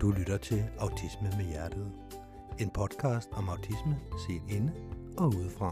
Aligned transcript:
Du 0.00 0.10
lytter 0.10 0.38
til 0.38 0.62
Autisme 0.78 1.28
med 1.38 1.46
Hjertet. 1.52 1.86
En 2.60 2.70
podcast 2.70 3.28
om 3.32 3.48
autisme 3.48 3.94
set 4.26 4.42
inde 4.56 4.72
og 5.18 5.26
udefra. 5.26 5.70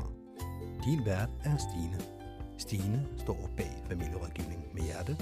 Din 0.84 1.00
vært 1.06 1.30
er 1.48 1.56
Stine. 1.66 1.98
Stine 2.58 2.98
står 3.22 3.50
bag 3.56 3.72
familierådgivning 3.90 4.74
med 4.74 4.82
hjerte. 4.82 5.14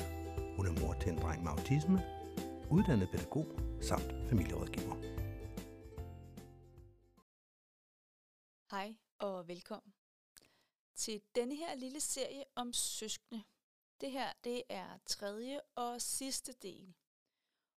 Hun 0.56 0.66
er 0.66 0.80
mor 0.80 0.92
til 1.00 1.12
en 1.12 1.18
dreng 1.18 1.42
med 1.42 1.50
autisme, 1.50 1.98
uddannet 2.70 3.08
pædagog 3.12 3.46
samt 3.80 4.10
familierådgiver. 4.28 4.96
Hej 8.70 8.96
og 9.18 9.48
velkommen 9.48 9.92
til 10.96 11.22
denne 11.34 11.56
her 11.56 11.74
lille 11.74 12.00
serie 12.00 12.44
om 12.54 12.72
søskende. 12.72 13.42
Det 14.00 14.10
her 14.10 14.32
det 14.44 14.62
er 14.68 14.98
tredje 15.06 15.60
og 15.76 16.00
sidste 16.00 16.52
del. 16.52 16.94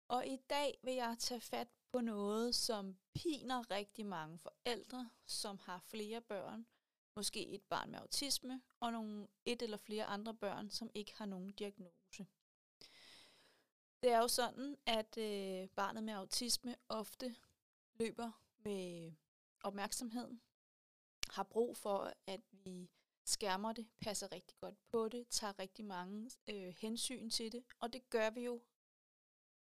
Og 0.10 0.28
i 0.28 0.38
dag 0.50 0.80
vil 0.84 0.94
jeg 0.94 1.16
tage 1.20 1.42
fat 1.42 1.68
på 1.92 2.02
noget, 2.02 2.56
som 2.56 2.98
piner 3.14 3.72
rigtig 3.72 4.06
mange 4.06 4.40
forældre, 4.40 5.10
som 5.26 5.58
har 5.58 5.80
flere 5.80 6.22
børn, 6.22 6.68
måske 7.16 7.48
et 7.48 7.64
barn 7.64 7.92
med 7.92 8.00
autisme, 8.00 8.62
og 8.80 8.92
nogle 8.92 9.28
et 9.46 9.62
eller 9.62 9.78
flere 9.78 10.06
andre 10.06 10.34
børn, 10.34 10.70
som 10.70 10.90
ikke 10.94 11.14
har 11.16 11.26
nogen 11.26 11.52
diagnose. 11.52 12.28
Det 14.04 14.12
er 14.12 14.18
jo 14.18 14.28
sådan, 14.28 14.78
at 14.86 15.18
øh, 15.18 15.70
barnet 15.70 16.04
med 16.04 16.14
autisme 16.14 16.76
ofte 16.90 17.36
løber 17.94 18.32
med 18.58 19.12
opmærksomheden, 19.64 20.42
har 21.30 21.44
brug 21.44 21.78
for, 21.78 22.14
at 22.28 22.42
vi 22.52 22.90
skærmer 23.26 23.74
det, 23.74 23.88
passer 24.00 24.32
rigtig 24.32 24.58
godt 24.58 24.76
på 24.92 25.10
det, 25.10 25.28
tager 25.28 25.60
rigtig 25.60 25.86
mange 25.86 26.32
øh, 26.48 26.74
hensyn 26.78 27.30
til 27.30 27.52
det, 27.52 27.64
og 27.80 27.94
det 27.94 28.10
gør 28.10 28.30
vi 28.30 28.42
jo 28.42 28.62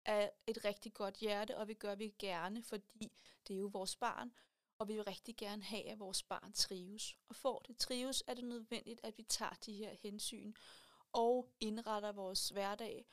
af 0.08 0.32
et 0.46 0.64
rigtig 0.64 0.94
godt 0.94 1.16
hjerte, 1.16 1.56
og 1.56 1.68
vi 1.68 1.74
gør 1.74 1.94
vi 1.94 2.14
gerne, 2.18 2.62
fordi 2.62 3.12
det 3.48 3.54
er 3.54 3.58
jo 3.58 3.66
vores 3.66 3.96
barn, 3.96 4.32
og 4.78 4.88
vi 4.88 4.94
vil 4.94 5.04
rigtig 5.04 5.36
gerne 5.36 5.62
have, 5.62 5.88
at 5.88 5.98
vores 5.98 6.22
barn 6.22 6.52
trives. 6.52 7.16
Og 7.28 7.36
for 7.36 7.58
det 7.58 7.76
trives, 7.76 8.22
er 8.26 8.34
det 8.34 8.44
nødvendigt, 8.44 9.00
at 9.02 9.18
vi 9.18 9.22
tager 9.22 9.54
de 9.66 9.72
her 9.72 9.94
hensyn 10.02 10.54
og 11.12 11.48
indretter 11.60 12.12
vores 12.12 12.48
hverdag 12.48 13.06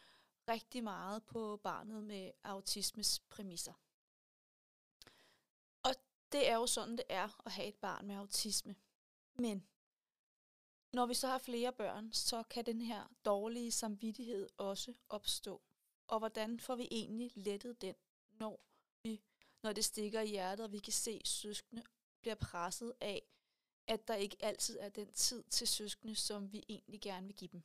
rigtig 0.49 0.83
meget 0.83 1.23
på 1.23 1.57
barnet 1.63 2.03
med 2.03 2.31
autismes 2.43 3.19
præmisser. 3.19 3.73
Og 5.83 5.95
det 6.31 6.49
er 6.49 6.55
jo 6.55 6.67
sådan, 6.67 6.97
det 6.97 7.05
er 7.09 7.45
at 7.45 7.51
have 7.51 7.67
et 7.67 7.75
barn 7.75 8.07
med 8.07 8.15
autisme. 8.15 8.75
Men 9.33 9.67
når 10.91 11.05
vi 11.05 11.13
så 11.13 11.27
har 11.27 11.37
flere 11.37 11.73
børn, 11.73 12.13
så 12.13 12.43
kan 12.43 12.65
den 12.65 12.81
her 12.81 13.07
dårlige 13.25 13.71
samvittighed 13.71 14.49
også 14.57 14.93
opstå. 15.09 15.61
Og 16.07 16.19
hvordan 16.19 16.59
får 16.59 16.75
vi 16.75 16.87
egentlig 16.91 17.31
lettet 17.35 17.81
den, 17.81 17.95
når, 18.31 18.59
vi, 19.03 19.21
når 19.63 19.73
det 19.73 19.85
stikker 19.85 20.21
i 20.21 20.27
hjertet, 20.27 20.63
og 20.63 20.71
vi 20.71 20.79
kan 20.79 20.93
se, 20.93 21.19
at 21.21 21.27
søskende 21.27 21.83
bliver 22.21 22.35
presset 22.35 22.93
af, 23.01 23.21
at 23.87 24.07
der 24.07 24.15
ikke 24.15 24.37
altid 24.39 24.79
er 24.79 24.89
den 24.89 25.13
tid 25.13 25.43
til 25.43 25.67
søskende, 25.67 26.15
som 26.15 26.51
vi 26.51 26.63
egentlig 26.69 27.01
gerne 27.01 27.27
vil 27.27 27.35
give 27.35 27.49
dem. 27.51 27.63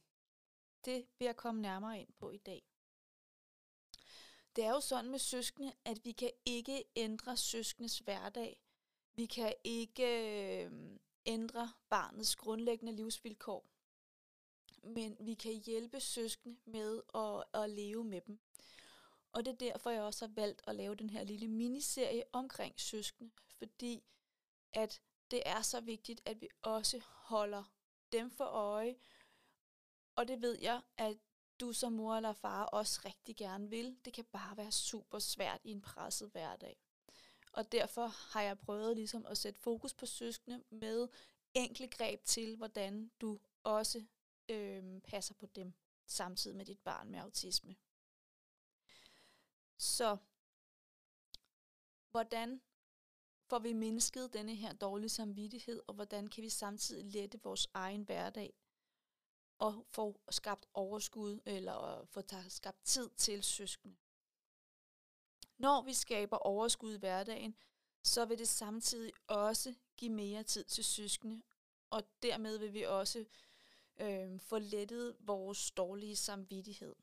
Det 0.84 1.06
vil 1.18 1.26
jeg 1.26 1.36
komme 1.36 1.62
nærmere 1.62 2.00
ind 2.00 2.12
på 2.18 2.30
i 2.30 2.38
dag. 2.38 2.62
Det 4.56 4.64
er 4.64 4.70
jo 4.70 4.80
sådan 4.80 5.10
med 5.10 5.18
søskende, 5.18 5.72
at 5.84 6.04
vi 6.04 6.12
kan 6.12 6.30
ikke 6.44 6.84
ændre 6.96 7.36
søskendes 7.36 7.98
hverdag. 7.98 8.60
Vi 9.14 9.26
kan 9.26 9.54
ikke 9.64 10.04
øh, 10.64 10.98
ændre 11.26 11.72
barnets 11.88 12.36
grundlæggende 12.36 12.92
livsvilkår 12.92 13.66
men 14.82 15.16
vi 15.20 15.34
kan 15.34 15.52
hjælpe 15.52 16.00
søskende 16.00 16.56
med 16.64 17.02
at, 17.14 17.62
at 17.62 17.70
leve 17.70 18.04
med 18.04 18.20
dem. 18.20 18.38
Og 19.32 19.44
det 19.44 19.52
er 19.52 19.56
derfor, 19.56 19.90
jeg 19.90 20.02
også 20.02 20.26
har 20.26 20.34
valgt 20.34 20.62
at 20.66 20.74
lave 20.76 20.94
den 20.94 21.10
her 21.10 21.24
lille 21.24 21.48
miniserie 21.48 22.22
omkring 22.32 22.80
søskende, 22.80 23.30
fordi 23.58 24.02
at 24.72 25.00
det 25.30 25.42
er 25.46 25.62
så 25.62 25.80
vigtigt, 25.80 26.20
at 26.24 26.40
vi 26.40 26.48
også 26.62 27.00
holder 27.04 27.64
dem 28.12 28.30
for 28.30 28.44
øje, 28.44 28.96
og 30.16 30.28
det 30.28 30.42
ved 30.42 30.58
jeg, 30.60 30.80
at 30.96 31.16
du 31.60 31.72
som 31.72 31.92
mor 31.92 32.16
eller 32.16 32.32
far 32.32 32.64
også 32.64 33.00
rigtig 33.04 33.36
gerne 33.36 33.70
vil. 33.70 33.96
Det 34.04 34.12
kan 34.12 34.24
bare 34.24 34.56
være 34.56 34.72
super 34.72 35.18
svært 35.18 35.60
i 35.64 35.70
en 35.70 35.80
presset 35.80 36.30
hverdag. 36.30 36.76
Og 37.52 37.72
derfor 37.72 38.06
har 38.06 38.42
jeg 38.42 38.58
prøvet 38.58 38.96
ligesom 38.96 39.26
at 39.26 39.38
sætte 39.38 39.60
fokus 39.60 39.94
på 39.94 40.06
søskende 40.06 40.64
med 40.70 41.08
enkle 41.54 41.88
greb 41.88 42.24
til, 42.24 42.56
hvordan 42.56 43.10
du 43.20 43.38
også 43.64 44.04
øh, 44.50 45.00
passer 45.00 45.34
på 45.34 45.46
dem, 45.46 45.74
samtidig 46.06 46.56
med 46.56 46.64
dit 46.64 46.80
barn 46.80 47.10
med 47.10 47.18
autisme. 47.18 47.76
Så 49.76 50.16
hvordan 52.10 52.60
får 53.46 53.58
vi 53.58 53.72
mindsket 53.72 54.32
denne 54.32 54.54
her 54.54 54.72
dårlige 54.72 55.08
samvittighed, 55.08 55.82
og 55.86 55.94
hvordan 55.94 56.26
kan 56.26 56.42
vi 56.42 56.48
samtidig 56.48 57.04
lette 57.04 57.42
vores 57.42 57.68
egen 57.74 58.02
hverdag 58.02 58.54
og 59.58 59.86
få 59.90 60.20
skabt 60.30 60.66
overskud 60.74 61.40
eller 61.46 62.04
få 62.10 62.22
skabt 62.48 62.84
tid 62.84 63.10
til 63.10 63.42
søskende. 63.42 63.96
Når 65.58 65.82
vi 65.82 65.94
skaber 65.94 66.36
overskud 66.36 66.94
i 66.94 66.98
hverdagen, 66.98 67.56
så 68.02 68.24
vil 68.24 68.38
det 68.38 68.48
samtidig 68.48 69.12
også 69.26 69.74
give 69.96 70.12
mere 70.12 70.42
tid 70.42 70.64
til 70.64 70.84
søskende, 70.84 71.42
og 71.90 72.02
dermed 72.22 72.58
vil 72.58 72.72
vi 72.72 72.82
også 72.82 73.24
øh, 74.00 74.40
få 74.40 74.58
lettet 74.58 75.16
vores 75.20 75.70
dårlige 75.70 76.16
samvittighed. 76.16 76.94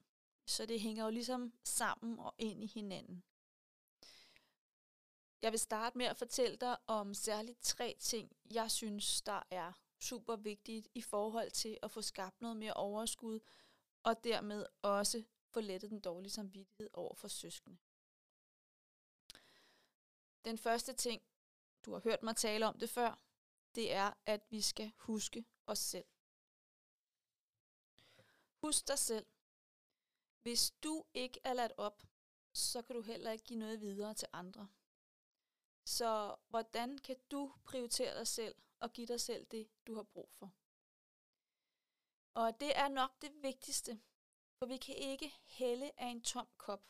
Så 0.46 0.66
det 0.66 0.80
hænger 0.80 1.03
jo 1.03 1.09
ligesom 1.09 1.53
sammen 1.63 2.19
og 2.19 2.35
ind 2.38 2.63
i 2.63 2.68
hinanden. 2.68 3.24
Jeg 5.41 5.52
vil 5.52 5.59
starte 5.59 5.97
med 5.97 6.06
at 6.06 6.18
fortælle 6.18 6.58
dig 6.58 6.78
om 6.88 7.13
særligt 7.13 7.62
tre 7.62 7.96
ting, 8.00 8.38
jeg 8.53 8.72
synes, 8.72 9.22
der 9.22 9.41
er 9.52 9.74
super 10.00 10.35
vigtigt 10.35 10.88
i 10.96 11.02
forhold 11.02 11.52
til 11.52 11.78
at 11.81 11.91
få 11.91 12.02
skabt 12.02 12.41
noget 12.41 12.58
mere 12.58 12.74
overskud, 12.74 13.40
og 14.03 14.24
dermed 14.24 14.66
også 14.81 15.24
få 15.50 15.59
lettet 15.59 15.90
den 15.90 16.00
dårlige 16.00 16.31
samvittighed 16.31 16.90
over 16.94 17.16
for 17.16 17.28
søskende. 17.28 17.78
Den 20.46 20.58
første 20.58 20.94
ting, 20.94 21.22
du 21.85 21.94
har 21.94 22.00
hørt 22.00 22.24
mig 22.24 22.35
tale 22.35 22.68
om 22.68 22.79
det 22.79 22.90
før, 22.90 23.19
det 23.75 23.94
er, 23.94 24.14
at 24.25 24.41
vi 24.50 24.62
skal 24.62 24.91
huske 24.97 25.46
os 25.68 25.79
selv. 25.79 26.06
Husk 28.63 28.88
dig 28.88 29.00
selv. 29.00 29.25
Hvis 30.41 30.72
du 30.84 31.06
ikke 31.13 31.40
er 31.44 31.53
ladt 31.53 31.73
op, 31.78 32.03
så 32.53 32.81
kan 32.81 32.95
du 32.95 33.01
heller 33.01 33.31
ikke 33.31 33.45
give 33.45 33.59
noget 33.59 33.81
videre 33.81 34.13
til 34.13 34.28
andre. 34.34 34.69
Så 35.85 36.35
hvordan 36.50 36.97
kan 36.97 37.16
du 37.31 37.53
prioritere 37.66 38.17
dig 38.19 38.28
selv 38.28 38.56
og 38.79 38.94
give 38.94 39.07
dig 39.07 39.22
selv 39.22 39.46
det, 39.46 39.69
du 39.88 39.96
har 39.96 40.03
brug 40.03 40.29
for? 40.31 40.53
Og 42.34 42.59
det 42.59 42.78
er 42.78 42.88
nok 42.88 43.22
det 43.22 43.44
vigtigste, 43.44 44.01
for 44.59 44.66
vi 44.66 44.78
kan 44.78 44.96
ikke 44.96 45.34
hælde 45.46 45.91
af 45.97 46.07
en 46.07 46.22
tom 46.22 46.47
kop. 46.57 46.84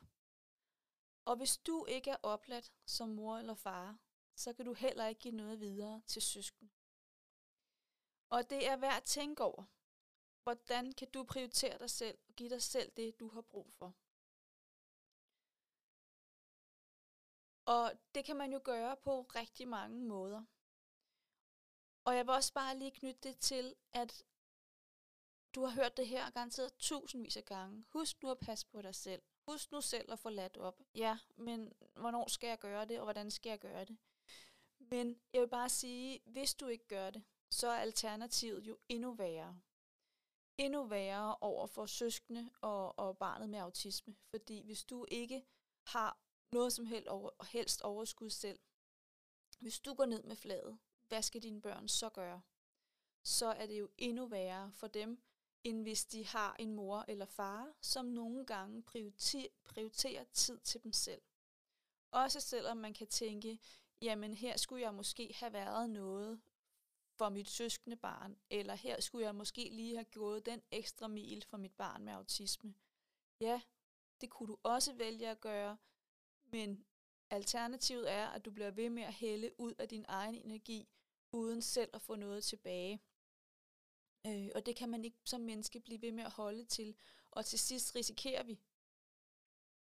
Og 1.25 1.35
hvis 1.35 1.57
du 1.57 1.85
ikke 1.85 2.11
er 2.11 2.17
opladt 2.23 2.73
som 2.85 3.09
mor 3.09 3.37
eller 3.37 3.53
far, 3.53 3.99
så 4.35 4.53
kan 4.53 4.65
du 4.65 4.73
heller 4.73 5.07
ikke 5.07 5.21
give 5.21 5.35
noget 5.35 5.59
videre 5.59 6.01
til 6.07 6.21
søsken. 6.21 6.71
Og 8.29 8.49
det 8.49 8.67
er 8.67 8.77
værd 8.77 8.97
at 8.97 9.03
tænke 9.03 9.43
over, 9.43 9.65
Hvordan 10.47 10.91
kan 10.91 11.09
du 11.11 11.23
prioritere 11.23 11.77
dig 11.77 11.89
selv 11.89 12.17
og 12.27 12.33
give 12.35 12.49
dig 12.49 12.61
selv 12.61 12.91
det, 12.97 13.19
du 13.19 13.29
har 13.29 13.41
brug 13.41 13.73
for? 13.73 13.93
Og 17.65 17.91
det 18.15 18.25
kan 18.25 18.35
man 18.35 18.53
jo 18.53 18.61
gøre 18.63 18.97
på 18.97 19.21
rigtig 19.21 19.67
mange 19.67 19.99
måder. 19.99 20.43
Og 22.03 22.15
jeg 22.15 22.25
vil 22.25 22.33
også 22.33 22.53
bare 22.53 22.77
lige 22.77 22.91
knytte 22.91 23.29
det 23.29 23.39
til, 23.39 23.75
at 23.93 24.25
du 25.55 25.65
har 25.65 25.71
hørt 25.71 25.97
det 25.97 26.07
her 26.07 26.29
garanteret 26.29 26.73
tusindvis 26.77 27.37
af 27.37 27.45
gange. 27.45 27.85
Husk 27.89 28.23
nu 28.23 28.31
at 28.31 28.39
passe 28.39 28.67
på 28.67 28.81
dig 28.81 28.95
selv. 28.95 29.21
Husk 29.47 29.71
nu 29.71 29.81
selv 29.81 30.11
at 30.11 30.19
få 30.19 30.29
ladt 30.29 30.57
op. 30.57 30.81
Ja, 30.95 31.17
men 31.35 31.73
hvornår 31.95 32.29
skal 32.29 32.47
jeg 32.47 32.59
gøre 32.59 32.85
det, 32.85 32.99
og 32.99 33.03
hvordan 33.03 33.31
skal 33.31 33.49
jeg 33.49 33.59
gøre 33.59 33.85
det? 33.85 33.97
Men 34.79 35.21
jeg 35.33 35.41
vil 35.41 35.47
bare 35.49 35.69
sige, 35.69 36.21
hvis 36.25 36.55
du 36.55 36.67
ikke 36.67 36.87
gør 36.87 37.09
det, 37.09 37.23
så 37.49 37.67
er 37.67 37.79
alternativet 37.79 38.67
jo 38.67 38.77
endnu 38.89 39.13
værre 39.13 39.61
endnu 40.57 40.83
værre 40.83 41.35
over 41.41 41.67
for 41.67 41.85
søskende 41.85 42.49
og, 42.61 42.99
og 42.99 43.17
barnet 43.17 43.49
med 43.49 43.59
autisme. 43.59 44.15
Fordi 44.29 44.61
hvis 44.61 44.83
du 44.83 45.05
ikke 45.11 45.45
har 45.87 46.17
noget 46.51 46.73
som 46.73 46.85
helst, 46.85 47.07
over, 47.07 47.45
helst 47.45 47.81
overskud 47.81 48.29
selv, 48.29 48.59
hvis 49.59 49.79
du 49.79 49.93
går 49.93 50.05
ned 50.05 50.23
med 50.23 50.35
fladet, 50.35 50.77
hvad 51.07 51.21
skal 51.21 51.43
dine 51.43 51.61
børn 51.61 51.87
så 51.87 52.09
gøre? 52.09 52.41
Så 53.23 53.45
er 53.45 53.65
det 53.65 53.79
jo 53.79 53.89
endnu 53.97 54.25
værre 54.25 54.71
for 54.71 54.87
dem, 54.87 55.21
end 55.63 55.81
hvis 55.81 56.05
de 56.05 56.25
har 56.25 56.55
en 56.59 56.73
mor 56.73 57.05
eller 57.07 57.25
far, 57.25 57.73
som 57.81 58.05
nogle 58.05 58.45
gange 58.45 58.83
prioriterer, 58.83 59.49
prioriterer 59.65 60.23
tid 60.23 60.59
til 60.59 60.83
dem 60.83 60.93
selv. 60.93 61.21
Også 62.11 62.39
selvom 62.39 62.77
man 62.77 62.93
kan 62.93 63.07
tænke, 63.07 63.59
jamen 64.01 64.33
her 64.33 64.57
skulle 64.57 64.81
jeg 64.81 64.93
måske 64.93 65.33
have 65.33 65.53
været 65.53 65.89
noget 65.89 66.41
for 67.17 67.29
mit 67.29 67.49
søskende 67.49 67.95
barn, 67.95 68.37
eller 68.49 68.75
her 68.75 69.01
skulle 69.01 69.25
jeg 69.25 69.35
måske 69.35 69.69
lige 69.69 69.95
have 69.95 70.05
gået 70.05 70.45
den 70.45 70.61
ekstra 70.71 71.07
mil 71.07 71.45
for 71.49 71.57
mit 71.57 71.73
barn 71.73 72.03
med 72.03 72.13
autisme. 72.13 72.73
Ja, 73.39 73.61
det 74.21 74.29
kunne 74.29 74.47
du 74.47 74.57
også 74.63 74.93
vælge 74.93 75.29
at 75.29 75.41
gøre, 75.41 75.77
Men 76.51 76.85
alternativet 77.29 78.11
er, 78.11 78.27
at 78.27 78.45
du 78.45 78.51
bliver 78.51 78.71
ved 78.71 78.89
med 78.89 79.03
at 79.03 79.13
hælde 79.13 79.59
ud 79.59 79.73
af 79.79 79.89
din 79.89 80.05
egen 80.07 80.35
energi, 80.35 80.87
uden 81.31 81.61
selv 81.61 81.89
at 81.93 82.01
få 82.01 82.15
noget 82.15 82.43
tilbage. 82.43 83.01
Øh, 84.27 84.49
og 84.55 84.65
det 84.65 84.75
kan 84.75 84.89
man 84.89 85.05
ikke 85.05 85.17
som 85.25 85.41
menneske 85.41 85.79
blive 85.79 86.01
ved 86.01 86.11
med 86.11 86.23
at 86.23 86.31
holde 86.31 86.65
til. 86.65 86.95
Og 87.31 87.45
til 87.45 87.59
sidst 87.59 87.95
risikerer 87.95 88.43
vi, 88.43 88.59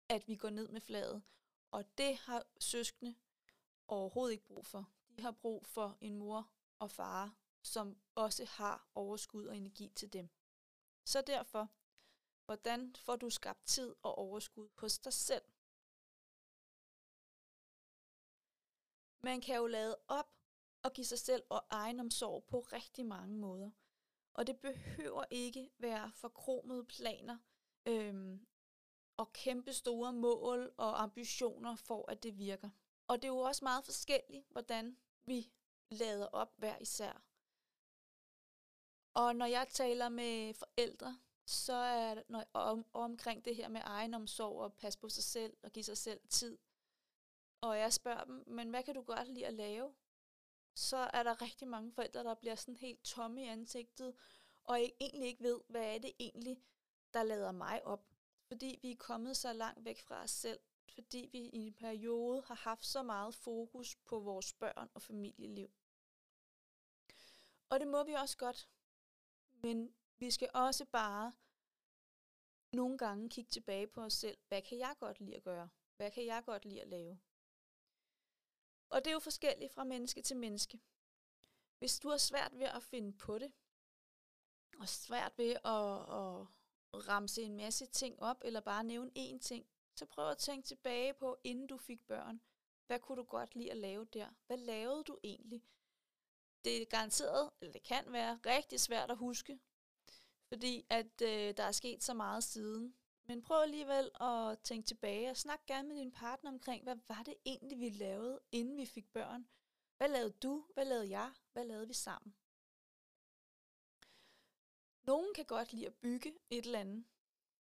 at 0.09 0.29
vi 0.29 0.37
går 0.37 0.51
ned 0.51 0.69
med 0.69 0.81
fladet. 0.81 1.23
Og 1.71 1.99
det 1.99 2.17
har 2.17 2.47
søskende 2.61 3.15
overhovedet 3.89 4.33
ikke 4.33 4.47
brug 4.47 4.67
for. 4.67 4.91
De 5.17 5.23
har 5.23 5.31
brug 5.31 5.67
for 5.67 5.99
en 6.01 6.17
mor 6.17 6.51
og 6.81 6.91
far, 6.91 7.37
som 7.63 8.01
også 8.15 8.45
har 8.45 8.89
overskud 8.95 9.47
og 9.47 9.57
energi 9.57 9.89
til 9.89 10.13
dem. 10.13 10.31
Så 11.05 11.23
derfor, 11.23 11.69
hvordan 12.45 12.97
får 12.97 13.17
du 13.17 13.31
skabt 13.31 13.67
tid 13.67 13.95
og 14.03 14.19
overskud 14.19 14.69
hos 14.75 14.99
dig 14.99 15.13
selv? 15.13 15.45
Man 19.23 19.41
kan 19.41 19.57
jo 19.57 19.67
lade 19.67 19.99
op 20.09 20.35
og 20.83 20.93
give 20.93 21.05
sig 21.05 21.19
selv 21.19 21.43
og 21.49 21.67
egenomsorg 21.71 22.45
på 22.45 22.61
rigtig 22.61 23.07
mange 23.07 23.39
måder. 23.39 23.71
Og 24.35 24.47
det 24.47 24.61
behøver 24.61 25.25
ikke 25.31 25.71
være 25.79 26.13
forkromede 26.15 26.85
planer 26.85 27.39
øhm, 27.87 28.47
og 29.17 29.33
kæmpe 29.33 29.73
store 29.73 30.13
mål 30.13 30.75
og 30.77 31.03
ambitioner 31.03 31.77
for, 31.77 32.11
at 32.11 32.23
det 32.23 32.39
virker. 32.39 32.71
Og 33.07 33.23
det 33.23 33.25
er 33.25 33.33
jo 33.33 33.39
også 33.39 33.65
meget 33.65 33.85
forskelligt, 33.85 34.47
hvordan 34.51 34.97
vi 35.25 35.53
lader 35.91 36.27
op 36.27 36.53
hver 36.57 36.79
især. 36.79 37.23
Og 39.15 39.37
når 39.37 39.47
jeg 39.47 39.69
taler 39.69 40.09
med 40.09 40.55
forældre, 40.55 41.19
så 41.47 41.73
er 41.73 42.15
det 42.15 42.25
når, 42.29 42.45
om, 42.53 42.87
omkring 42.93 43.45
det 43.45 43.57
her 43.57 43.69
med 43.69 43.81
egenomsorg 43.85 44.61
og 44.61 44.75
passe 44.75 44.99
på 44.99 45.09
sig 45.09 45.25
selv 45.25 45.57
og 45.63 45.73
give 45.73 45.85
sig 45.85 45.99
selv 45.99 46.21
tid. 46.29 46.59
Og 47.61 47.79
jeg 47.79 47.93
spørger 47.93 48.25
dem, 48.25 48.45
men 48.47 48.71
hvad 48.71 48.83
kan 48.83 48.95
du 48.95 49.03
godt 49.03 49.29
lide 49.29 49.47
at 49.47 49.55
lave? 49.55 49.95
Så 50.75 50.97
er 50.97 51.23
der 51.23 51.43
rigtig 51.43 51.69
mange 51.69 51.93
forældre, 51.93 52.25
der 52.25 52.35
bliver 52.35 52.55
sådan 52.55 52.77
helt 52.77 53.05
tomme 53.05 53.43
i 53.43 53.47
ansigtet, 53.47 54.15
og 54.65 54.81
egentlig 55.01 55.29
ikke 55.29 55.43
ved, 55.43 55.61
hvad 55.69 55.95
er 55.95 55.99
det 55.99 56.13
egentlig, 56.19 56.63
der 57.15 57.23
lader 57.23 57.53
mig 57.53 57.87
op. 57.87 58.07
Fordi 58.49 58.79
vi 58.83 58.91
er 58.91 58.97
kommet 58.97 59.37
så 59.37 59.53
langt 59.53 59.85
væk 59.85 60.01
fra 60.01 60.23
os 60.23 60.31
selv, 60.31 60.61
fordi 60.95 61.29
vi 61.33 61.39
i 61.39 61.59
en 61.67 61.75
periode 61.75 62.43
har 62.47 62.55
haft 62.55 62.87
så 62.87 63.03
meget 63.03 63.35
fokus 63.35 63.97
på 63.97 64.19
vores 64.19 64.53
børn 64.53 64.91
og 64.95 65.03
familieliv. 65.03 65.71
Og 67.71 67.81
det 67.81 67.89
må 67.89 68.05
vi 68.05 68.13
også 68.13 68.37
godt. 68.37 68.69
Men 69.53 69.95
vi 70.19 70.31
skal 70.31 70.51
også 70.55 70.85
bare 70.85 71.33
nogle 72.73 72.99
gange 72.99 73.29
kigge 73.29 73.51
tilbage 73.51 73.87
på 73.87 74.03
os 74.03 74.13
selv. 74.13 74.39
Hvad 74.49 74.63
kan 74.63 74.79
jeg 74.79 74.97
godt 74.99 75.21
lide 75.21 75.37
at 75.37 75.43
gøre? 75.43 75.69
Hvad 75.97 76.11
kan 76.11 76.27
jeg 76.27 76.43
godt 76.45 76.65
lide 76.65 76.83
at 76.83 76.89
lave? 76.89 77.21
Og 78.91 79.05
det 79.05 79.07
er 79.07 79.13
jo 79.13 79.19
forskelligt 79.19 79.73
fra 79.73 79.85
menneske 79.85 80.23
til 80.23 80.37
menneske. 80.37 80.81
Hvis 81.79 81.99
du 81.99 82.09
har 82.09 82.17
svært 82.17 82.59
ved 82.59 82.67
at 82.67 82.83
finde 82.83 83.19
på 83.19 83.39
det, 83.39 83.53
og 84.79 84.89
svært 84.89 85.39
ved 85.39 85.51
at, 85.51 85.93
at 86.21 87.09
ramse 87.09 87.43
en 87.43 87.57
masse 87.57 87.87
ting 87.87 88.23
op, 88.23 88.43
eller 88.45 88.61
bare 88.61 88.85
nævne 88.85 89.11
én 89.19 89.39
ting, 89.39 89.67
så 89.97 90.07
prøv 90.07 90.31
at 90.31 90.39
tænke 90.39 90.67
tilbage 90.67 91.15
på, 91.15 91.39
inden 91.45 91.67
du 91.67 91.77
fik 91.77 92.07
børn. 92.07 92.41
Hvad 92.87 93.01
kunne 93.01 93.17
du 93.17 93.25
godt 93.25 93.55
lide 93.55 93.71
at 93.71 93.77
lave 93.77 94.05
der? 94.05 94.31
Hvad 94.47 94.57
lavede 94.57 95.05
du 95.05 95.19
egentlig? 95.23 95.65
Det 96.65 96.83
er 96.83 96.85
garanteret, 96.85 97.51
eller 97.61 97.73
det 97.73 97.83
kan 97.83 98.05
være 98.13 98.39
rigtig 98.47 98.81
svært 98.81 99.11
at 99.11 99.17
huske, 99.17 99.59
fordi 100.49 100.87
at 100.91 101.23
øh, 101.23 101.57
der 101.57 101.63
er 101.63 101.73
sket 101.73 102.03
så 102.03 102.15
meget 102.15 102.45
siden. 102.45 102.95
Men 103.25 103.43
prøv 103.43 103.63
alligevel 103.63 104.11
at 104.21 104.59
tænke 104.59 104.87
tilbage 104.87 105.31
og 105.31 105.37
snak 105.37 105.67
gerne 105.67 105.89
med 105.89 105.97
din 105.97 106.13
partner 106.13 106.51
omkring, 106.51 106.83
hvad 106.83 106.97
var 107.09 107.23
det 107.23 107.35
egentlig, 107.45 107.81
vi 107.81 107.89
lavede, 107.89 108.41
inden 108.53 108.77
vi 108.77 108.87
fik 108.87 109.13
børn? 109.13 109.49
Hvad 109.97 110.09
lavede 110.09 110.35
du? 110.43 110.65
Hvad 110.75 110.85
lavede 110.85 111.11
jeg? 111.11 111.33
Hvad 111.53 111.65
lavede 111.65 111.89
vi 111.89 111.95
sammen? 111.95 112.35
Nogen 115.03 115.35
kan 115.35 115.45
godt 115.45 115.73
lide 115.73 115.87
at 115.87 115.95
bygge 115.95 116.35
et 116.51 116.65
eller 116.65 116.79
andet. 116.79 117.05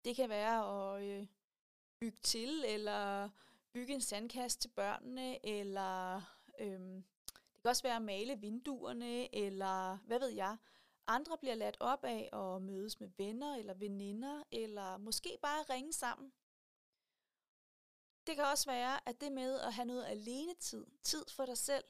Det 0.06 0.16
kan 0.16 0.30
være 0.30 0.96
at 0.96 1.04
øh, 1.04 1.28
bygge 2.00 2.18
til, 2.22 2.66
eller 2.66 3.30
bygge 3.74 3.94
en 3.94 4.02
sandkasse 4.02 4.60
til 4.60 4.70
børnene, 4.70 5.46
eller 5.46 6.22
øhm, 6.60 7.04
kan 7.68 7.70
også 7.70 7.84
være 7.84 7.96
at 7.96 8.02
male 8.02 8.40
vinduerne, 8.40 9.36
eller 9.36 9.98
hvad 9.98 10.20
ved 10.20 10.30
jeg. 10.30 10.58
Andre 11.08 11.38
bliver 11.38 11.56
ladt 11.56 11.78
op 11.80 12.04
af 12.04 12.30
at 12.34 12.62
mødes 12.62 13.00
med 13.00 13.10
venner 13.18 13.56
eller 13.56 13.74
veninder, 13.74 14.44
eller 14.52 14.98
måske 14.98 15.38
bare 15.42 15.64
ringe 15.64 15.94
sammen. 15.94 16.34
Det 18.28 18.36
kan 18.36 18.46
også 18.46 18.70
være, 18.70 19.10
at 19.10 19.22
det 19.22 19.32
med 19.32 19.60
at 19.60 19.74
have 19.74 19.86
noget 19.86 20.06
alene 20.06 20.54
tid, 20.54 20.86
tid 21.04 21.26
for 21.36 21.46
dig 21.46 21.58
selv, 21.58 21.84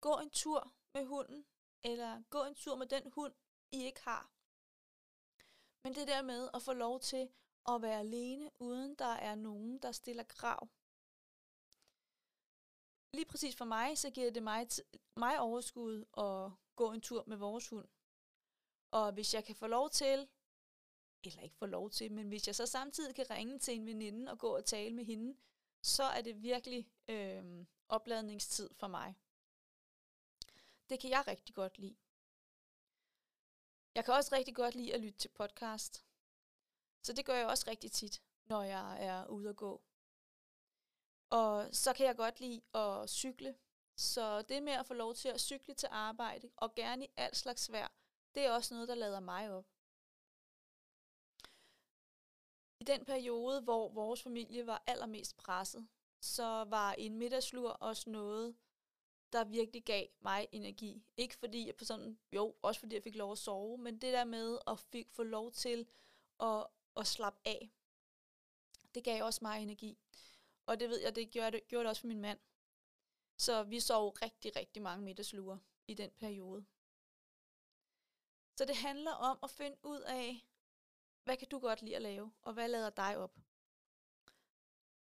gå 0.00 0.18
en 0.18 0.30
tur 0.30 0.72
med 0.94 1.04
hunden, 1.04 1.44
eller 1.84 2.22
gå 2.30 2.44
en 2.44 2.54
tur 2.54 2.76
med 2.76 2.86
den 2.86 3.12
hund, 3.14 3.34
I 3.72 3.84
ikke 3.84 4.00
har. 4.04 4.30
Men 5.84 5.94
det 5.94 6.08
der 6.08 6.22
med 6.22 6.48
at 6.54 6.62
få 6.62 6.72
lov 6.72 7.00
til 7.00 7.28
at 7.68 7.82
være 7.82 7.98
alene, 7.98 8.50
uden 8.58 8.94
der 8.94 9.14
er 9.14 9.34
nogen, 9.34 9.78
der 9.78 9.92
stiller 9.92 10.24
krav. 10.24 10.68
Lige 13.12 13.26
præcis 13.26 13.56
for 13.56 13.64
mig, 13.64 13.98
så 13.98 14.10
giver 14.10 14.30
det 14.30 14.42
mig, 14.42 14.68
mig 15.16 15.40
overskud 15.40 16.04
at 16.16 16.52
gå 16.76 16.92
en 16.92 17.00
tur 17.00 17.24
med 17.26 17.36
vores 17.36 17.68
hund. 17.68 17.88
Og 18.90 19.12
hvis 19.12 19.34
jeg 19.34 19.44
kan 19.44 19.54
få 19.54 19.66
lov 19.66 19.90
til, 19.90 20.28
eller 21.24 21.42
ikke 21.42 21.56
få 21.56 21.66
lov 21.66 21.90
til, 21.90 22.12
men 22.12 22.28
hvis 22.28 22.46
jeg 22.46 22.54
så 22.54 22.66
samtidig 22.66 23.14
kan 23.14 23.30
ringe 23.30 23.58
til 23.58 23.74
en 23.74 23.86
veninde 23.86 24.32
og 24.32 24.38
gå 24.38 24.56
og 24.56 24.64
tale 24.64 24.94
med 24.94 25.04
hende, 25.04 25.36
så 25.82 26.02
er 26.02 26.22
det 26.22 26.42
virkelig 26.42 26.88
øh, 27.08 27.66
opladningstid 27.88 28.70
for 28.74 28.86
mig. 28.86 29.14
Det 30.90 31.00
kan 31.00 31.10
jeg 31.10 31.24
rigtig 31.26 31.54
godt 31.54 31.78
lide. 31.78 31.96
Jeg 33.94 34.04
kan 34.04 34.14
også 34.14 34.34
rigtig 34.34 34.54
godt 34.54 34.74
lide 34.74 34.94
at 34.94 35.00
lytte 35.00 35.18
til 35.18 35.28
podcast. 35.28 36.04
Så 37.02 37.12
det 37.12 37.24
gør 37.24 37.34
jeg 37.34 37.46
også 37.46 37.64
rigtig 37.70 37.92
tit, 37.92 38.22
når 38.44 38.62
jeg 38.62 39.04
er 39.04 39.26
ude 39.26 39.48
at 39.48 39.56
gå. 39.56 39.82
Og 41.30 41.68
så 41.72 41.92
kan 41.92 42.06
jeg 42.06 42.16
godt 42.16 42.40
lide 42.40 42.60
at 42.74 43.10
cykle. 43.10 43.54
Så 43.96 44.42
det 44.42 44.62
med 44.62 44.72
at 44.72 44.86
få 44.86 44.94
lov 44.94 45.14
til 45.14 45.28
at 45.28 45.40
cykle 45.40 45.74
til 45.74 45.88
arbejde, 45.92 46.50
og 46.56 46.74
gerne 46.74 47.04
i 47.04 47.10
alt 47.16 47.36
slags 47.36 47.72
vejr, 47.72 47.88
det 48.34 48.46
er 48.46 48.50
også 48.50 48.74
noget, 48.74 48.88
der 48.88 48.94
lader 48.94 49.20
mig 49.20 49.50
op. 49.50 49.66
I 52.80 52.84
den 52.84 53.04
periode, 53.04 53.60
hvor 53.60 53.88
vores 53.88 54.22
familie 54.22 54.66
var 54.66 54.82
allermest 54.86 55.36
presset, 55.36 55.88
så 56.20 56.64
var 56.64 56.92
en 56.92 57.14
middagslur 57.14 57.70
også 57.70 58.10
noget, 58.10 58.56
der 59.32 59.44
virkelig 59.44 59.84
gav 59.84 60.06
mig 60.20 60.48
energi. 60.52 61.04
Ikke 61.16 61.36
fordi 61.36 61.66
jeg 61.66 61.76
på 61.76 61.84
sådan, 61.84 62.18
jo, 62.32 62.54
også 62.62 62.80
fordi 62.80 62.94
jeg 62.94 63.02
fik 63.02 63.16
lov 63.16 63.32
at 63.32 63.38
sove, 63.38 63.78
men 63.78 63.98
det 63.98 64.12
der 64.12 64.24
med 64.24 64.58
at 64.66 64.78
fik, 64.78 65.10
få 65.10 65.22
lov 65.22 65.52
til 65.52 65.86
at, 66.40 66.66
at 66.96 67.06
slappe 67.06 67.40
af, 67.44 67.70
det 68.94 69.04
gav 69.04 69.24
også 69.24 69.38
mig 69.42 69.62
energi. 69.62 69.98
Og 70.68 70.80
det 70.80 70.88
ved 70.88 71.00
jeg, 71.00 71.16
det 71.16 71.30
gjorde 71.30 71.50
det, 71.50 71.68
gjorde 71.68 71.84
det 71.84 71.90
også 71.90 72.00
for 72.00 72.08
min 72.08 72.20
mand. 72.20 72.38
Så 73.36 73.62
vi 73.62 73.80
sov 73.80 74.08
rigtig, 74.10 74.56
rigtig 74.56 74.82
mange 74.82 75.04
middagsluer 75.04 75.58
i 75.86 75.94
den 75.94 76.10
periode. 76.10 76.64
Så 78.56 78.64
det 78.64 78.76
handler 78.76 79.12
om 79.12 79.38
at 79.42 79.50
finde 79.50 79.76
ud 79.82 80.00
af, 80.00 80.46
hvad 81.24 81.36
kan 81.36 81.48
du 81.48 81.58
godt 81.58 81.82
lide 81.82 81.96
at 81.96 82.02
lave, 82.02 82.32
og 82.42 82.52
hvad 82.52 82.68
lader 82.68 82.90
dig 82.90 83.16
op. 83.18 83.38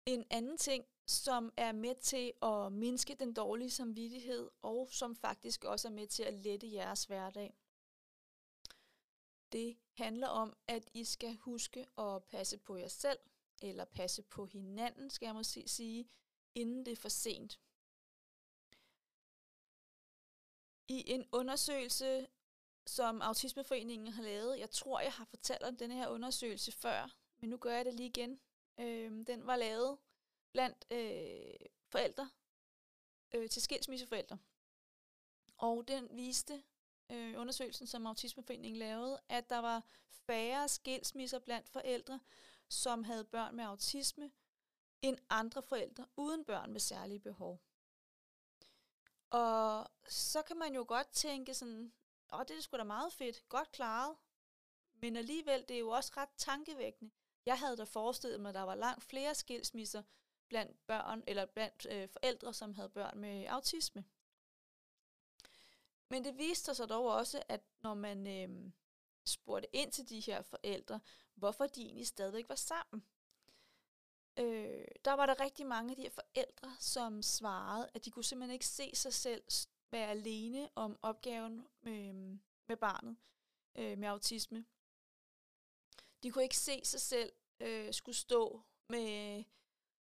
En 0.06 0.26
anden 0.30 0.58
ting, 0.58 0.86
som 1.06 1.52
er 1.56 1.72
med 1.72 1.94
til 1.94 2.32
at 2.42 2.72
mindske 2.72 3.14
den 3.14 3.34
dårlige 3.34 3.70
samvittighed, 3.70 4.50
og 4.62 4.88
som 4.90 5.16
faktisk 5.16 5.64
også 5.64 5.88
er 5.88 5.92
med 5.92 6.06
til 6.06 6.22
at 6.22 6.34
lette 6.34 6.72
jeres 6.72 7.04
hverdag. 7.04 7.54
Det 9.52 9.78
handler 9.92 10.28
om, 10.28 10.56
at 10.66 10.88
I 10.94 11.04
skal 11.04 11.36
huske 11.36 11.86
at 11.98 12.24
passe 12.24 12.58
på 12.58 12.76
jer 12.76 12.88
selv, 12.88 13.18
eller 13.62 13.84
passe 13.84 14.22
på 14.22 14.46
hinanden, 14.46 15.10
skal 15.10 15.26
jeg 15.26 15.34
måske 15.34 15.68
sige, 15.68 16.08
inden 16.54 16.86
det 16.86 16.92
er 16.92 16.96
for 16.96 17.08
sent. 17.08 17.60
I 20.88 21.10
en 21.10 21.26
undersøgelse, 21.32 22.26
som 22.86 23.22
Autismeforeningen 23.22 24.12
har 24.12 24.22
lavet, 24.22 24.58
jeg 24.58 24.70
tror, 24.70 25.00
jeg 25.00 25.12
har 25.12 25.24
fortalt 25.24 25.62
om 25.62 25.76
denne 25.76 25.94
her 25.94 26.08
undersøgelse 26.08 26.72
før, 26.72 27.16
men 27.40 27.50
nu 27.50 27.56
gør 27.56 27.74
jeg 27.76 27.84
det 27.84 27.94
lige 27.94 28.08
igen. 28.08 28.40
Øh, 28.80 29.26
den 29.26 29.46
var 29.46 29.56
lavet 29.56 29.98
blandt 30.52 30.86
øh, 30.90 31.68
forældre 31.88 32.30
øh, 33.34 33.48
til 33.50 33.62
skilsmisseforældre. 33.62 34.38
Og 35.56 35.88
den 35.88 36.08
viste 36.16 36.62
øh, 37.10 37.40
undersøgelsen, 37.40 37.86
som 37.86 38.06
Autismeforeningen 38.06 38.78
lavede, 38.78 39.20
at 39.28 39.50
der 39.50 39.58
var 39.58 39.84
færre 40.10 40.68
skilsmisser 40.68 41.38
blandt 41.38 41.68
forældre, 41.68 42.20
som 42.68 43.04
havde 43.04 43.24
børn 43.24 43.56
med 43.56 43.64
autisme, 43.64 44.30
end 45.02 45.18
andre 45.30 45.62
forældre 45.62 46.06
uden 46.16 46.44
børn 46.44 46.72
med 46.72 46.80
særlige 46.80 47.20
behov. 47.20 47.60
Og 49.30 49.90
så 50.08 50.42
kan 50.42 50.56
man 50.56 50.74
jo 50.74 50.84
godt 50.88 51.08
tænke 51.10 51.54
sådan, 51.54 51.92
åh, 52.32 52.40
det 52.48 52.56
er 52.56 52.60
sgu 52.60 52.76
da 52.76 52.84
meget 52.84 53.12
fedt, 53.12 53.48
godt 53.48 53.72
klaret. 53.72 54.16
Men 54.94 55.16
alligevel, 55.16 55.64
det 55.68 55.74
er 55.74 55.80
jo 55.80 55.90
også 55.90 56.12
ret 56.16 56.28
tankevækkende. 56.36 57.10
Jeg 57.46 57.58
havde 57.58 57.76
da 57.76 57.84
forestillet 57.84 58.40
mig, 58.40 58.48
at 58.48 58.54
der 58.54 58.62
var 58.62 58.74
langt 58.74 59.04
flere 59.04 59.34
skilsmisser, 59.34 60.02
blandt 60.48 60.86
børn, 60.86 61.22
eller 61.26 61.46
blandt 61.46 61.86
øh, 61.90 62.08
forældre, 62.08 62.54
som 62.54 62.74
havde 62.74 62.88
børn 62.88 63.18
med 63.18 63.46
autisme. 63.46 64.04
Men 66.08 66.24
det 66.24 66.38
viste 66.38 66.74
sig 66.74 66.88
dog 66.88 67.04
også, 67.06 67.42
at 67.48 67.60
når 67.80 67.94
man 67.94 68.26
øh, 68.26 68.72
spurgte 69.28 69.68
ind 69.72 69.92
til 69.92 70.08
de 70.08 70.20
her 70.20 70.42
forældre, 70.42 71.00
hvorfor 71.34 71.66
de 71.66 71.82
egentlig 71.82 72.06
stadigvæk 72.06 72.48
var 72.48 72.54
sammen, 72.54 73.04
øh, 74.38 74.84
der 75.04 75.12
var 75.12 75.26
der 75.26 75.40
rigtig 75.40 75.66
mange 75.66 75.90
af 75.90 75.96
de 75.96 76.02
her 76.02 76.10
forældre, 76.10 76.76
som 76.80 77.22
svarede, 77.22 77.90
at 77.94 78.04
de 78.04 78.10
kunne 78.10 78.24
simpelthen 78.24 78.54
ikke 78.54 78.66
se 78.66 78.90
sig 78.94 79.12
selv 79.12 79.42
være 79.90 80.10
alene 80.10 80.68
om 80.74 80.98
opgaven 81.02 81.66
med, 81.80 82.12
med 82.68 82.76
barnet 82.76 83.16
øh, 83.78 83.98
med 83.98 84.08
autisme. 84.08 84.64
De 86.22 86.30
kunne 86.30 86.44
ikke 86.44 86.56
se 86.56 86.80
sig 86.84 87.00
selv 87.00 87.32
øh, 87.60 87.94
skulle 87.94 88.16
stå 88.16 88.62
med, 88.88 89.44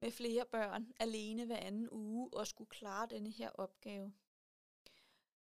med 0.02 0.12
flere 0.12 0.46
børn 0.46 0.94
alene 1.00 1.46
hver 1.46 1.58
anden 1.58 1.90
uge 1.92 2.30
og 2.34 2.48
skulle 2.48 2.70
klare 2.70 3.08
denne 3.08 3.30
her 3.30 3.50
opgave. 3.50 4.14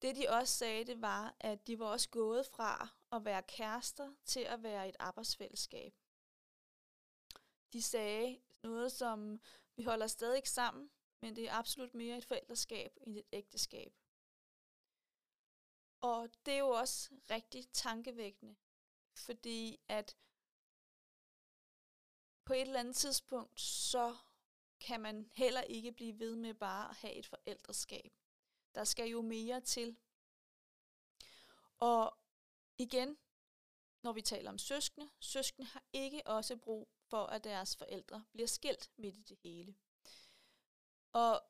Det 0.03 0.15
de 0.15 0.29
også 0.29 0.53
sagde, 0.53 0.85
det 0.85 1.01
var, 1.01 1.35
at 1.39 1.67
de 1.67 1.79
var 1.79 1.85
også 1.85 2.09
gået 2.09 2.45
fra 2.45 2.87
at 3.11 3.25
være 3.25 3.43
kærester 3.43 4.13
til 4.25 4.39
at 4.39 4.63
være 4.63 4.89
et 4.89 4.95
arbejdsfællesskab. 4.99 5.93
De 7.73 7.81
sagde 7.81 8.41
noget 8.63 8.91
som, 8.91 9.41
vi 9.75 9.83
holder 9.83 10.07
stadig 10.07 10.47
sammen, 10.47 10.91
men 11.21 11.35
det 11.35 11.43
er 11.49 11.53
absolut 11.53 11.93
mere 11.93 12.17
et 12.17 12.25
forældreskab 12.25 12.97
end 13.01 13.17
et 13.17 13.25
ægteskab. 13.33 13.93
Og 16.01 16.29
det 16.45 16.53
er 16.53 16.59
jo 16.59 16.69
også 16.69 17.09
rigtig 17.29 17.69
tankevækkende, 17.73 18.55
fordi 19.15 19.79
at 19.87 20.17
på 22.45 22.53
et 22.53 22.61
eller 22.61 22.79
andet 22.79 22.95
tidspunkt, 22.95 23.61
så 23.61 24.15
kan 24.79 25.01
man 25.01 25.29
heller 25.33 25.61
ikke 25.61 25.91
blive 25.91 26.19
ved 26.19 26.35
med 26.35 26.53
bare 26.53 26.89
at 26.89 26.95
have 26.95 27.13
et 27.13 27.27
forældreskab. 27.27 28.13
Der 28.75 28.83
skal 28.83 29.09
jo 29.09 29.21
mere 29.21 29.61
til. 29.61 29.97
Og 31.79 32.17
igen, 32.77 33.17
når 34.03 34.13
vi 34.13 34.21
taler 34.21 34.49
om 34.49 34.57
søskende, 34.57 35.09
søskende 35.19 35.67
har 35.67 35.83
ikke 35.93 36.27
også 36.27 36.57
brug 36.57 36.89
for, 37.09 37.25
at 37.25 37.43
deres 37.43 37.75
forældre 37.75 38.23
bliver 38.31 38.47
skilt 38.47 38.91
midt 38.97 39.15
i 39.15 39.21
det 39.21 39.37
hele. 39.43 39.75
Og 41.11 41.43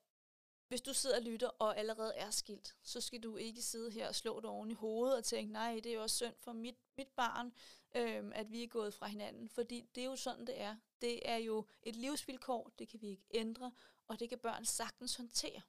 hvis 0.67 0.81
du 0.81 0.93
sidder 0.93 1.15
og 1.15 1.21
lytter 1.21 1.47
og 1.47 1.77
allerede 1.77 2.13
er 2.15 2.31
skilt, 2.31 2.75
så 2.83 3.01
skal 3.01 3.23
du 3.23 3.37
ikke 3.37 3.61
sidde 3.61 3.91
her 3.91 4.07
og 4.07 4.15
slå 4.15 4.39
dig 4.39 4.49
oven 4.49 4.71
i 4.71 4.73
hovedet 4.73 5.17
og 5.17 5.23
tænke, 5.23 5.53
nej, 5.53 5.75
det 5.83 5.85
er 5.85 5.93
jo 5.93 6.01
også 6.01 6.15
synd 6.15 6.35
for 6.39 6.53
mit, 6.53 6.77
mit 6.97 7.07
barn, 7.07 7.53
øhm, 7.95 8.31
at 8.35 8.51
vi 8.51 8.63
er 8.63 8.67
gået 8.67 8.93
fra 8.93 9.07
hinanden. 9.07 9.49
Fordi 9.49 9.89
det 9.95 10.01
er 10.01 10.05
jo 10.05 10.15
sådan, 10.15 10.47
det 10.47 10.61
er. 10.61 10.75
Det 11.01 11.29
er 11.29 11.37
jo 11.37 11.65
et 11.83 11.95
livsvilkår, 11.95 12.71
det 12.79 12.87
kan 12.89 13.01
vi 13.01 13.07
ikke 13.07 13.27
ændre, 13.31 13.71
og 14.07 14.19
det 14.19 14.29
kan 14.29 14.39
børn 14.39 14.65
sagtens 14.65 15.15
håndtere. 15.15 15.61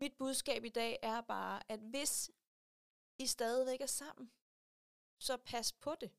Mit 0.00 0.16
budskab 0.16 0.64
i 0.64 0.68
dag 0.68 0.98
er 1.02 1.20
bare, 1.20 1.62
at 1.68 1.80
hvis 1.80 2.30
I 3.18 3.26
stadigvæk 3.26 3.80
er 3.80 3.86
sammen, 3.86 4.30
så 5.18 5.36
pas 5.36 5.72
på 5.72 5.94
det 5.94 6.10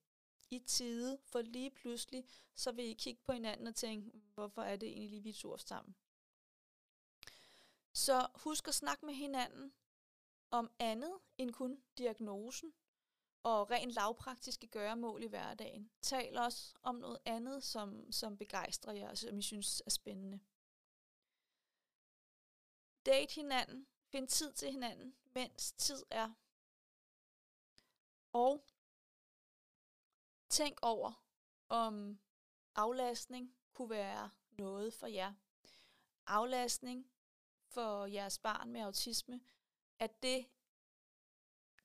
i 0.49 0.59
tide, 0.59 1.17
for 1.23 1.41
lige 1.41 1.71
pludselig, 1.71 2.25
så 2.55 2.71
vil 2.71 2.85
I 2.85 2.93
kigge 2.93 3.21
på 3.25 3.31
hinanden 3.31 3.67
og 3.67 3.75
tænke, 3.75 4.11
hvorfor 4.33 4.61
er 4.61 4.75
det 4.75 4.89
egentlig 4.89 5.09
lige, 5.09 5.23
vi 5.23 5.33
to 5.33 5.57
sammen? 5.57 5.95
Så 7.93 8.27
husk 8.35 8.67
at 8.67 8.75
snakke 8.75 9.05
med 9.05 9.13
hinanden 9.13 9.73
om 10.51 10.71
andet 10.79 11.19
end 11.37 11.53
kun 11.53 11.83
diagnosen 11.97 12.73
og 13.43 13.71
rent 13.71 13.91
lavpraktiske 13.91 14.67
gøremål 14.67 15.23
i 15.23 15.27
hverdagen. 15.27 15.91
Tal 16.01 16.37
også 16.37 16.73
om 16.83 16.95
noget 16.95 17.19
andet, 17.25 17.63
som, 17.63 18.11
som 18.11 18.37
begejstrer 18.37 18.93
jer, 18.93 19.15
som 19.15 19.37
I 19.37 19.41
synes 19.41 19.81
er 19.85 19.89
spændende. 19.89 20.39
Date 23.09 23.35
hinanden. 23.35 23.87
Find 24.05 24.27
tid 24.27 24.53
til 24.53 24.71
hinanden, 24.71 25.15
mens 25.33 25.71
tid 25.71 26.05
er. 26.09 26.29
Og 28.33 28.65
tænk 30.49 30.79
over, 30.81 31.23
om 31.69 32.19
aflastning 32.75 33.55
kunne 33.73 33.89
være 33.89 34.29
noget 34.51 34.93
for 34.93 35.07
jer. 35.07 35.33
Aflastning 36.27 37.11
for 37.67 38.05
jeres 38.05 38.39
barn 38.39 38.71
med 38.71 38.81
autisme, 38.81 39.41
at 39.99 40.23
det 40.23 40.45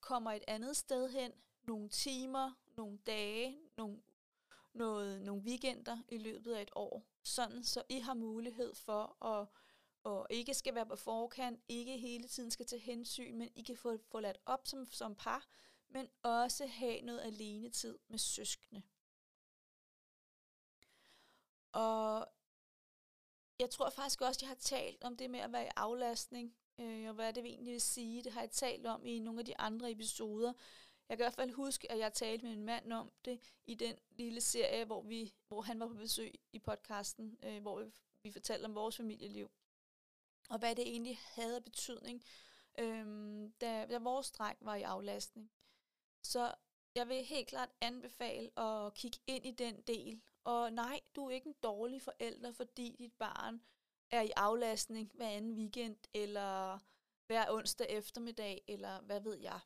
kommer 0.01 0.33
et 0.33 0.45
andet 0.49 0.77
sted 0.77 1.09
hen, 1.09 1.33
nogle 1.63 1.89
timer, 1.89 2.53
nogle 2.77 2.99
dage, 2.99 3.61
nogle, 3.77 4.03
noget, 4.73 5.23
nogle 5.23 5.43
weekender 5.43 5.99
i 6.09 6.19
løbet 6.19 6.55
af 6.55 6.63
et 6.63 6.71
år, 6.75 7.07
sådan 7.23 7.65
så 7.65 7.83
I 7.89 7.99
har 7.99 8.15
mulighed 8.15 8.75
for 8.75 9.25
at 9.25 9.49
og 10.05 10.27
ikke 10.31 10.55
skal 10.55 10.75
være 10.75 10.87
på 10.87 10.97
forkant, 10.97 11.61
ikke 11.69 11.99
hele 11.99 12.29
tiden 12.29 12.51
skal 12.51 12.67
tage 12.67 12.83
hensyn, 12.83 13.39
men 13.39 13.51
I 13.55 13.63
kan 13.63 13.77
få, 13.77 13.99
få 14.11 14.21
ladt 14.21 14.39
op 14.47 14.67
som, 14.67 14.87
som 14.91 15.15
par, 15.15 15.47
men 15.89 16.09
også 16.23 16.67
have 16.67 17.01
noget 17.01 17.21
alene 17.21 17.71
tid 17.71 17.99
med 18.09 18.19
søskende. 18.19 18.83
Og 21.73 22.29
jeg 23.59 23.71
tror 23.71 23.91
faktisk 23.91 24.21
også, 24.21 24.39
at 24.39 24.43
jeg 24.43 24.49
har 24.49 24.55
talt 24.55 25.05
om 25.05 25.17
det 25.17 25.31
med 25.31 25.41
at 25.41 25.53
være 25.53 25.67
i 25.67 25.71
aflastning, 25.77 26.57
øh, 26.79 27.09
og 27.09 27.15
hvad 27.15 27.33
det 27.33 27.45
egentlig 27.45 27.73
vil 27.73 27.81
sige. 27.81 28.23
Det 28.23 28.33
har 28.33 28.41
jeg 28.41 28.51
talt 28.51 28.87
om 28.87 29.07
i 29.07 29.19
nogle 29.19 29.41
af 29.41 29.47
de 29.47 29.59
andre 29.59 29.91
episoder. 29.91 30.53
Jeg 31.09 31.17
kan 31.17 31.25
i 31.25 31.27
hvert 31.27 31.35
fald 31.35 31.51
huske, 31.51 31.93
at 31.93 31.99
jeg 31.99 32.13
talte 32.13 32.47
med 32.47 32.53
en 32.53 32.65
mand 32.65 32.93
om 32.93 33.13
det 33.25 33.41
i 33.67 33.75
den 33.75 33.97
lille 34.11 34.41
serie, 34.41 34.85
hvor, 34.85 35.03
vi, 35.03 35.35
hvor 35.49 35.61
han 35.61 35.81
var 35.81 35.87
på 35.87 35.95
besøg 35.95 36.35
i 36.53 36.59
podcasten, 36.59 37.39
øh, 37.43 37.63
hvor 37.63 37.83
vi, 37.83 37.91
vi 38.23 38.31
fortalte 38.33 38.65
om 38.65 38.75
vores 38.75 38.97
familieliv. 38.97 39.51
Og 40.51 40.59
hvad 40.59 40.77
det 40.77 40.89
egentlig 40.89 41.19
havde 41.23 41.61
betydning, 41.61 42.25
øhm, 42.79 43.53
da, 43.53 43.87
da 43.87 43.99
vores 43.99 44.31
dreng 44.31 44.59
var 44.61 44.75
i 44.75 44.83
aflastning. 44.83 45.51
Så 46.23 46.55
jeg 46.95 47.09
vil 47.09 47.25
helt 47.25 47.49
klart 47.49 47.71
anbefale 47.81 48.59
at 48.59 48.95
kigge 48.95 49.19
ind 49.27 49.47
i 49.47 49.51
den 49.51 49.83
del. 49.83 50.23
Og 50.45 50.73
nej, 50.73 51.01
du 51.17 51.27
er 51.27 51.35
ikke 51.35 51.49
en 51.49 51.57
dårlig 51.63 52.03
forælder, 52.03 52.53
fordi 52.53 52.97
dit 52.99 53.13
barn 53.13 53.63
er 54.11 54.21
i 54.21 54.31
aflastning 54.37 55.11
hver 55.15 55.29
anden 55.29 55.55
weekend, 55.55 55.97
eller 56.15 56.79
hver 57.27 57.51
onsdag 57.51 57.87
eftermiddag, 57.91 58.65
eller 58.69 59.01
hvad 59.01 59.21
ved 59.21 59.37
jeg. 59.37 59.61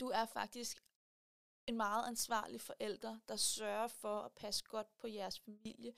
Du 0.00 0.08
er 0.08 0.26
faktisk 0.26 0.84
en 1.66 1.76
meget 1.76 2.06
ansvarlig 2.06 2.60
forælder, 2.60 3.18
der 3.28 3.36
sørger 3.36 3.88
for 3.88 4.20
at 4.20 4.32
passe 4.32 4.64
godt 4.64 4.96
på 4.96 5.06
jeres 5.06 5.38
familie, 5.38 5.94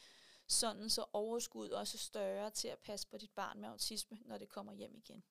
sådan 0.48 0.90
så 0.90 1.04
overskud 1.12 1.70
også 1.70 1.96
er 1.96 1.98
større 1.98 2.50
til 2.50 2.68
at 2.68 2.78
passe 2.78 3.08
på 3.08 3.18
dit 3.18 3.30
barn 3.30 3.60
med 3.60 3.68
autisme, 3.68 4.18
når 4.24 4.38
det 4.38 4.48
kommer 4.48 4.72
hjem 4.72 4.94
igen. 4.94 5.24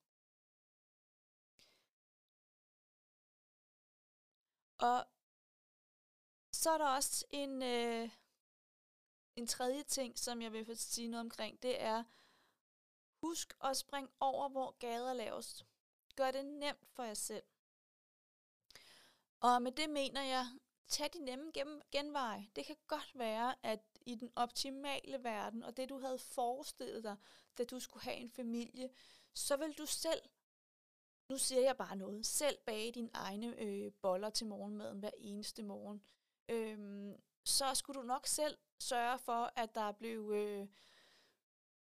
Og 4.78 5.06
så 6.52 6.70
er 6.70 6.78
der 6.78 6.88
også 6.88 7.24
en, 7.30 7.62
øh, 7.62 8.10
en 9.36 9.46
tredje 9.46 9.82
ting, 9.82 10.18
som 10.18 10.42
jeg 10.42 10.52
vil 10.52 10.76
sige 10.76 11.08
noget 11.08 11.20
omkring. 11.20 11.62
Det 11.62 11.82
er, 11.82 12.04
husk 13.20 13.56
at 13.64 13.76
springe 13.76 14.10
over, 14.20 14.48
hvor 14.48 14.70
gader 14.78 15.12
laves. 15.12 15.64
Gør 16.16 16.30
det 16.30 16.44
nemt 16.44 16.88
for 16.88 17.02
jer 17.02 17.14
selv. 17.14 17.44
Og 19.40 19.62
med 19.62 19.72
det 19.72 19.90
mener 19.90 20.22
jeg, 20.22 20.46
tag 20.88 21.12
de 21.12 21.18
nemme 21.18 21.52
genveje. 21.92 22.50
Det 22.56 22.66
kan 22.66 22.76
godt 22.86 23.18
være, 23.18 23.54
at 23.62 23.95
i 24.06 24.14
den 24.14 24.30
optimale 24.36 25.24
verden, 25.24 25.62
og 25.62 25.76
det 25.76 25.88
du 25.88 25.98
havde 25.98 26.18
forestillet 26.18 27.04
dig, 27.04 27.16
da 27.58 27.64
du 27.64 27.78
skulle 27.80 28.02
have 28.02 28.16
en 28.16 28.30
familie, 28.30 28.90
så 29.34 29.56
vil 29.56 29.78
du 29.78 29.86
selv 29.86 30.22
nu 31.28 31.38
siger 31.38 31.60
jeg 31.60 31.76
bare 31.76 31.96
noget, 31.96 32.26
selv 32.26 32.58
bage 32.66 32.92
dine 32.92 33.10
egne 33.14 33.60
øh, 33.60 33.92
boller 34.02 34.30
til 34.30 34.46
morgenmaden 34.46 34.98
hver 34.98 35.10
eneste 35.18 35.62
morgen. 35.62 36.02
Øhm, 36.48 37.14
så 37.44 37.74
skulle 37.74 38.00
du 38.00 38.06
nok 38.06 38.26
selv 38.26 38.58
sørge 38.78 39.18
for, 39.18 39.52
at 39.56 39.74
der 39.74 39.92
blev, 39.92 40.32
øh, 40.34 40.68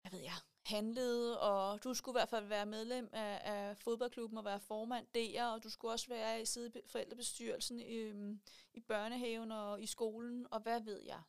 hvad 0.01 0.11
ved 0.11 0.19
jeg, 0.19 0.33
handlet, 0.65 1.39
og 1.39 1.83
du 1.83 1.93
skulle 1.93 2.13
i 2.13 2.19
hvert 2.19 2.29
fald 2.29 2.45
være 2.45 2.65
medlem 2.65 3.09
af, 3.13 3.41
af 3.43 3.77
fodboldklubben 3.77 4.37
og 4.37 4.45
være 4.45 4.59
formand 4.59 5.07
der, 5.15 5.45
og 5.45 5.63
du 5.63 5.69
skulle 5.69 5.93
også 5.93 6.07
være 6.07 6.41
i 6.41 6.45
side 6.45 6.81
forældrebestyrelsen 6.85 7.81
øh, 7.81 8.37
i 8.73 8.79
børnehaven 8.79 9.51
og 9.51 9.81
i 9.81 9.85
skolen, 9.85 10.47
og 10.51 10.59
hvad 10.59 10.81
ved 10.81 11.01
jeg. 11.01 11.21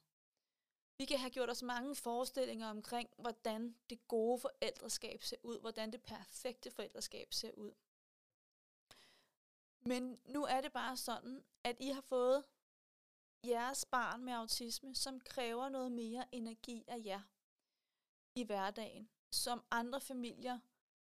Vi 0.98 1.04
kan 1.04 1.18
have 1.18 1.30
gjort 1.30 1.50
os 1.50 1.62
mange 1.62 1.94
forestillinger 1.94 2.68
omkring, 2.68 3.10
hvordan 3.18 3.76
det 3.90 4.08
gode 4.08 4.38
forældreskab 4.38 5.22
ser 5.22 5.36
ud, 5.42 5.60
hvordan 5.60 5.92
det 5.92 6.02
perfekte 6.02 6.70
forældreskab 6.70 7.32
ser 7.32 7.50
ud. 7.52 7.72
Men 9.80 10.20
nu 10.24 10.44
er 10.44 10.60
det 10.60 10.72
bare 10.72 10.96
sådan, 10.96 11.44
at 11.64 11.76
I 11.80 11.88
har 11.88 12.00
fået 12.00 12.44
jeres 13.44 13.84
barn 13.84 14.24
med 14.24 14.32
autisme, 14.32 14.94
som 14.94 15.20
kræver 15.20 15.68
noget 15.68 15.92
mere 15.92 16.24
energi 16.32 16.84
af 16.88 17.00
jer 17.04 17.20
i 18.34 18.44
hverdagen, 18.44 19.08
som 19.30 19.64
andre 19.70 20.00
familier 20.00 20.58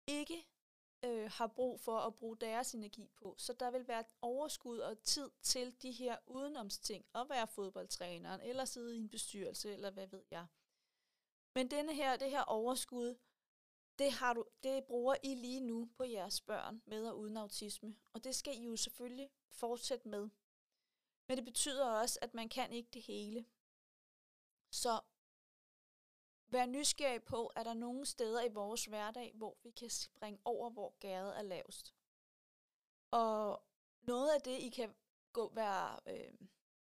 ikke 0.07 0.47
øh, 1.03 1.31
har 1.31 1.47
brug 1.47 1.79
for 1.79 1.99
at 1.99 2.15
bruge 2.15 2.37
deres 2.37 2.73
energi 2.73 3.09
på. 3.15 3.35
Så 3.37 3.53
der 3.53 3.71
vil 3.71 3.87
være 3.87 4.03
overskud 4.21 4.77
og 4.77 5.03
tid 5.03 5.31
til 5.41 5.81
de 5.81 5.91
her 5.91 6.17
udenomsting, 6.27 7.05
at 7.15 7.29
være 7.29 7.47
fodboldtræneren, 7.47 8.41
eller 8.41 8.65
sidde 8.65 8.95
i 8.95 8.97
en 8.97 9.09
bestyrelse, 9.09 9.73
eller 9.73 9.91
hvad 9.91 10.07
ved 10.07 10.23
jeg. 10.31 10.45
Men 11.55 11.71
denne 11.71 11.95
her, 11.95 12.17
det 12.17 12.29
her 12.29 12.41
overskud, 12.41 13.15
det, 13.99 14.11
har 14.11 14.33
du, 14.33 14.45
det 14.63 14.83
bruger 14.83 15.15
I 15.23 15.35
lige 15.35 15.59
nu 15.59 15.89
på 15.97 16.03
jeres 16.03 16.41
børn 16.41 16.81
med 16.85 17.07
og 17.07 17.19
uden 17.19 17.37
autisme. 17.37 17.95
Og 18.13 18.23
det 18.23 18.35
skal 18.35 18.57
I 18.57 18.63
jo 18.63 18.75
selvfølgelig 18.75 19.29
fortsætte 19.49 20.07
med. 20.07 20.29
Men 21.27 21.37
det 21.37 21.45
betyder 21.45 21.85
også, 21.85 22.19
at 22.21 22.33
man 22.33 22.49
kan 22.49 22.71
ikke 22.71 22.89
det 22.93 23.01
hele. 23.01 23.45
Så 24.71 25.01
vær 26.51 26.65
nysgerrig 26.65 27.23
på, 27.23 27.51
er 27.55 27.63
der 27.63 27.73
nogle 27.73 28.05
steder 28.05 28.41
i 28.41 28.53
vores 28.53 28.85
hverdag, 28.85 29.31
hvor 29.35 29.57
vi 29.63 29.69
kan 29.71 29.89
springe 29.89 30.39
over, 30.45 30.69
hvor 30.69 30.93
gæret 30.99 31.37
er 31.37 31.41
lavest. 31.41 31.93
Og 33.11 33.63
noget 34.01 34.29
af 34.29 34.41
det, 34.41 34.59
I 34.59 34.69
kan 34.69 34.95
gå 35.33 35.51
være, 35.53 35.99
øh, 36.07 36.33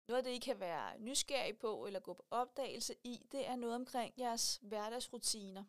noget 0.08 0.18
af 0.18 0.25
det, 0.25 0.30
I 0.30 0.38
kan 0.38 0.60
være 0.60 0.98
nysgerrig 0.98 1.58
på, 1.58 1.87
eller 1.87 2.00
gå 2.00 2.12
på 2.14 2.26
opdagelse 2.30 2.94
i, 3.04 3.26
det 3.32 3.46
er 3.46 3.56
noget 3.56 3.75
omkring 3.75 4.14
jeres 4.18 4.58
hverdagsrutiner. 4.62 5.64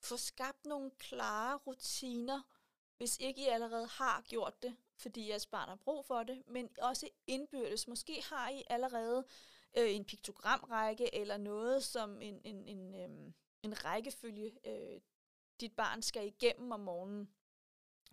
Få 0.00 0.16
skabt 0.16 0.66
nogle 0.66 0.90
klare 0.90 1.56
rutiner, 1.56 2.42
hvis 2.96 3.18
ikke 3.18 3.42
I 3.42 3.48
allerede 3.48 3.86
har 3.86 4.20
gjort 4.20 4.62
det, 4.62 4.76
fordi 4.96 5.28
jeres 5.28 5.46
barn 5.46 5.68
har 5.68 5.76
brug 5.76 6.04
for 6.04 6.22
det, 6.22 6.42
men 6.46 6.70
også 6.78 7.08
indbyrdes. 7.26 7.88
Måske 7.88 8.22
har 8.22 8.48
I 8.48 8.64
allerede 8.70 9.26
øh, 9.78 9.94
en 9.94 10.04
piktogramrække 10.04 11.14
eller 11.14 11.36
noget 11.36 11.84
som 11.84 12.22
en, 12.22 12.40
en, 12.44 12.68
en, 12.68 12.94
øh, 12.94 13.32
en 13.62 13.84
rækkefølge, 13.84 14.58
øh, 14.66 15.00
dit 15.60 15.76
barn 15.76 16.02
skal 16.02 16.26
igennem 16.26 16.72
om 16.72 16.80
morgenen 16.80 17.34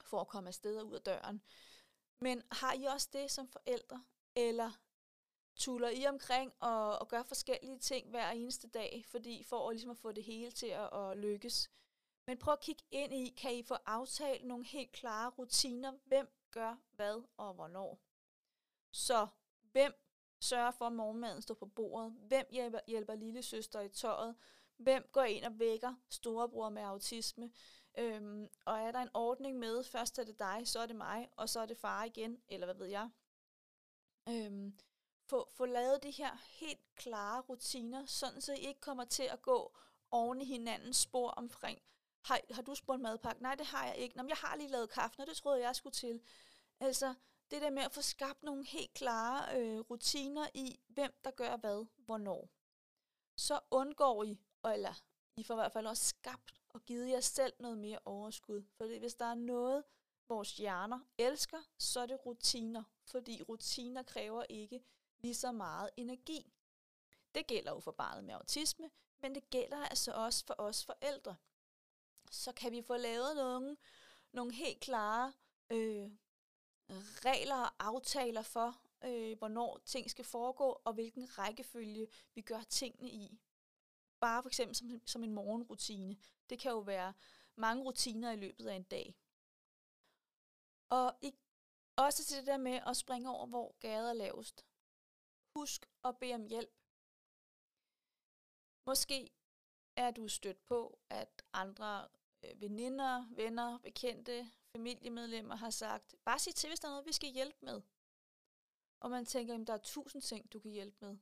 for 0.06 0.22
at 0.22 0.28
komme 0.28 0.48
afsted 0.48 0.78
og 0.78 0.88
ud 0.88 0.94
af 0.94 1.02
døren. 1.02 1.42
Men 2.20 2.44
har 2.52 2.74
I 2.74 2.84
også 2.84 3.10
det 3.14 3.32
som 3.32 3.48
forældre? 3.48 4.04
Eller 4.36 4.72
tuller 5.56 5.90
I 5.90 6.06
omkring 6.06 6.54
og, 6.60 7.00
og 7.00 7.08
gør 7.08 7.24
forskellige 7.24 7.80
ting 7.80 8.10
hver 8.10 8.30
eneste 8.30 8.68
dag, 8.68 9.04
fordi 9.08 9.44
for 9.44 9.70
at, 9.70 9.76
ligesom 9.76 9.92
at 9.92 9.98
få 9.98 10.12
det 10.12 10.24
hele 10.24 10.52
til 10.52 10.68
at, 10.68 10.94
at 10.94 11.18
lykkes? 11.18 11.72
Men 12.28 12.38
prøv 12.38 12.54
at 12.54 12.62
kigge 12.62 12.84
ind 12.92 13.14
i, 13.14 13.30
kan 13.38 13.56
I 13.56 13.64
få 13.64 13.74
aftalt 13.86 14.46
nogle 14.46 14.66
helt 14.66 14.92
klare 14.92 15.30
rutiner? 15.30 15.94
Hvem 16.06 16.28
gør 16.52 16.76
hvad 16.96 17.24
og 17.38 17.54
hvornår? 17.54 18.00
Så 18.92 19.28
hvem 19.72 19.94
sørger 20.44 20.72
for, 20.72 20.86
at 20.86 20.94
morgenmaden 20.94 21.42
står 21.42 21.54
på 21.54 21.66
bordet? 21.66 22.12
Hvem 22.12 22.46
hjælper, 22.52 22.80
hjælper 22.88 23.16
lille 23.16 23.44
søster 23.44 23.82
i 23.82 23.90
tøjet? 23.90 24.36
Hvem 24.78 25.10
går 25.12 25.24
ind 25.24 25.46
og 25.46 25.60
vækker 25.60 25.94
storebror 26.10 26.70
med 26.70 26.82
autisme? 26.82 27.52
Øhm, 27.98 28.48
og 28.66 28.80
er 28.80 28.92
der 28.92 29.00
en 29.00 29.10
ordning 29.14 29.60
med, 29.60 29.84
først 29.84 30.20
er 30.20 30.24
det 30.24 30.40
dig, 30.40 30.62
så 30.66 30.80
er 30.80 30.86
det 30.86 30.96
mig, 30.96 31.30
og 31.32 31.50
så 31.50 31.60
er 31.60 31.66
det 31.66 31.78
far 31.78 32.04
igen, 32.04 32.42
eller 32.48 32.68
hvad 32.68 32.76
ved 32.76 32.88
jeg. 32.88 33.10
Øhm, 34.30 34.80
få, 35.30 35.50
få 35.52 35.66
lavet 35.66 36.04
de 36.04 36.12
her 36.12 36.38
helt 36.60 36.96
klare 36.96 37.42
rutiner, 37.42 38.06
sådan 38.06 38.42
så 38.42 38.54
I 38.54 38.58
ikke 38.58 38.82
kommer 38.82 39.06
til 39.06 39.24
at 39.24 39.42
gå 39.42 39.78
oven 40.12 40.42
i 40.42 40.46
hinandens 40.46 40.98
spor 40.98 41.30
omkring, 41.30 41.82
har, 42.24 42.40
har 42.52 42.62
du 42.62 42.76
spurgt 42.76 43.02
madpakke? 43.02 43.42
Nej, 43.42 43.56
det 43.56 43.66
har 43.66 43.86
jeg 43.86 43.98
ikke. 43.98 44.18
Nå, 44.18 44.24
jeg 44.28 44.38
har 44.38 44.56
lige 44.56 44.70
lavet 44.70 44.90
kaffe, 44.90 45.22
og 45.22 45.28
det 45.28 45.38
troede 45.38 45.60
jeg, 45.60 45.66
jeg 45.66 45.76
skulle 45.76 45.94
til. 45.94 46.22
Altså, 46.80 47.14
det 47.52 47.62
der 47.62 47.70
med 47.70 47.84
at 47.84 47.92
få 47.92 48.02
skabt 48.02 48.44
nogle 48.44 48.66
helt 48.66 48.94
klare 48.94 49.60
øh, 49.60 49.80
rutiner 49.80 50.48
i, 50.54 50.80
hvem 50.88 51.14
der 51.24 51.32
gør 51.32 51.58
hvad, 51.58 51.86
hvornår. 51.98 52.50
Så 53.38 53.60
undgår 53.72 54.24
I, 54.24 54.40
eller 54.66 55.04
I 55.38 55.44
får 55.44 55.54
i 55.54 55.58
hvert 55.58 55.72
fald 55.72 55.88
også 55.88 56.06
skabt 56.06 56.62
og 56.70 56.82
givet 56.82 57.10
jer 57.10 57.20
selv 57.20 57.54
noget 57.60 57.78
mere 57.78 58.00
overskud. 58.06 58.64
For 58.78 59.00
hvis 59.00 59.16
der 59.16 59.26
er 59.26 59.36
noget, 59.36 59.84
vores 60.30 60.58
hjerner 60.58 61.00
elsker, 61.18 61.62
så 61.78 62.00
er 62.00 62.06
det 62.06 62.26
rutiner. 62.26 62.84
Fordi 63.06 63.42
rutiner 63.42 64.04
kræver 64.04 64.44
ikke 64.50 64.84
lige 65.20 65.36
så 65.36 65.52
meget 65.52 65.90
energi. 65.98 66.54
Det 67.36 67.48
gælder 67.48 67.72
jo 67.72 67.80
for 67.80 67.92
barnet 67.92 68.24
med 68.24 68.34
autisme, 68.34 68.92
men 69.22 69.36
det 69.36 69.50
gælder 69.50 69.86
altså 69.86 70.12
også 70.12 70.46
for 70.46 70.56
os 70.58 70.86
forældre. 70.86 71.36
Så 72.32 72.52
kan 72.52 72.72
vi 72.72 72.82
få 72.82 72.98
lavet 72.98 73.36
nogle, 73.36 73.78
nogle 74.32 74.54
helt 74.54 74.80
klare 74.80 75.34
øh, 75.70 76.12
regler 77.02 77.56
og 77.56 77.72
aftaler 77.80 78.42
for, 78.42 78.82
øh, 79.04 79.38
hvornår 79.38 79.80
ting 79.86 80.10
skal 80.12 80.26
foregå, 80.26 80.82
og 80.86 80.94
hvilken 80.94 81.38
rækkefølge 81.38 82.08
vi 82.36 82.42
gør 82.42 82.62
tingene 82.70 83.10
i. 83.10 83.40
Bare 84.20 84.44
for 84.44 84.50
eksempel 84.50 84.76
som, 84.76 85.02
som 85.06 85.24
en 85.24 85.34
morgenrutine. 85.34 86.18
Det 86.50 86.60
kan 86.60 86.72
jo 86.72 86.80
være 86.80 87.14
mange 87.56 87.84
rutiner 87.84 88.32
i 88.32 88.36
løbet 88.36 88.68
af 88.68 88.76
en 88.76 88.84
dag. 88.84 89.16
Og 90.90 91.16
i, 91.22 91.34
også 91.96 92.26
til 92.26 92.38
det 92.38 92.48
der 92.48 92.58
med 92.58 92.80
at 92.88 92.98
springe 92.98 93.30
over, 93.30 93.46
hvor 93.46 93.76
gader 93.80 94.10
er 94.10 94.14
lavest. 94.14 94.66
Husk 95.56 95.90
at 96.04 96.18
bede 96.18 96.34
om 96.34 96.46
hjælp. 96.46 96.74
Måske 98.86 99.32
er 99.96 100.12
du 100.12 100.28
stødt 100.28 100.66
på, 100.66 101.00
at 101.10 101.44
andre 101.54 102.08
øh, 102.44 102.62
veninder, 102.62 103.26
venner, 103.36 103.78
bekendte, 103.78 104.52
familiemedlemmer 104.78 105.56
har 105.56 105.70
sagt, 105.70 106.16
bare 106.26 106.40
sig 106.40 106.56
til, 106.56 106.70
hvis 106.70 106.80
der 106.80 106.88
er 106.88 106.92
noget, 106.92 107.06
vi 107.06 107.14
skal 107.14 107.30
hjælpe 107.30 107.58
med. 107.62 107.82
Og 109.00 109.12
man 109.12 109.26
tænker, 109.26 109.56
at 109.56 109.68
der 109.68 109.74
er 109.74 109.78
tusind 109.78 110.22
ting, 110.22 110.54
du 110.54 110.60
kan 110.60 110.72
hjælpe 110.72 110.98
med. 111.06 111.18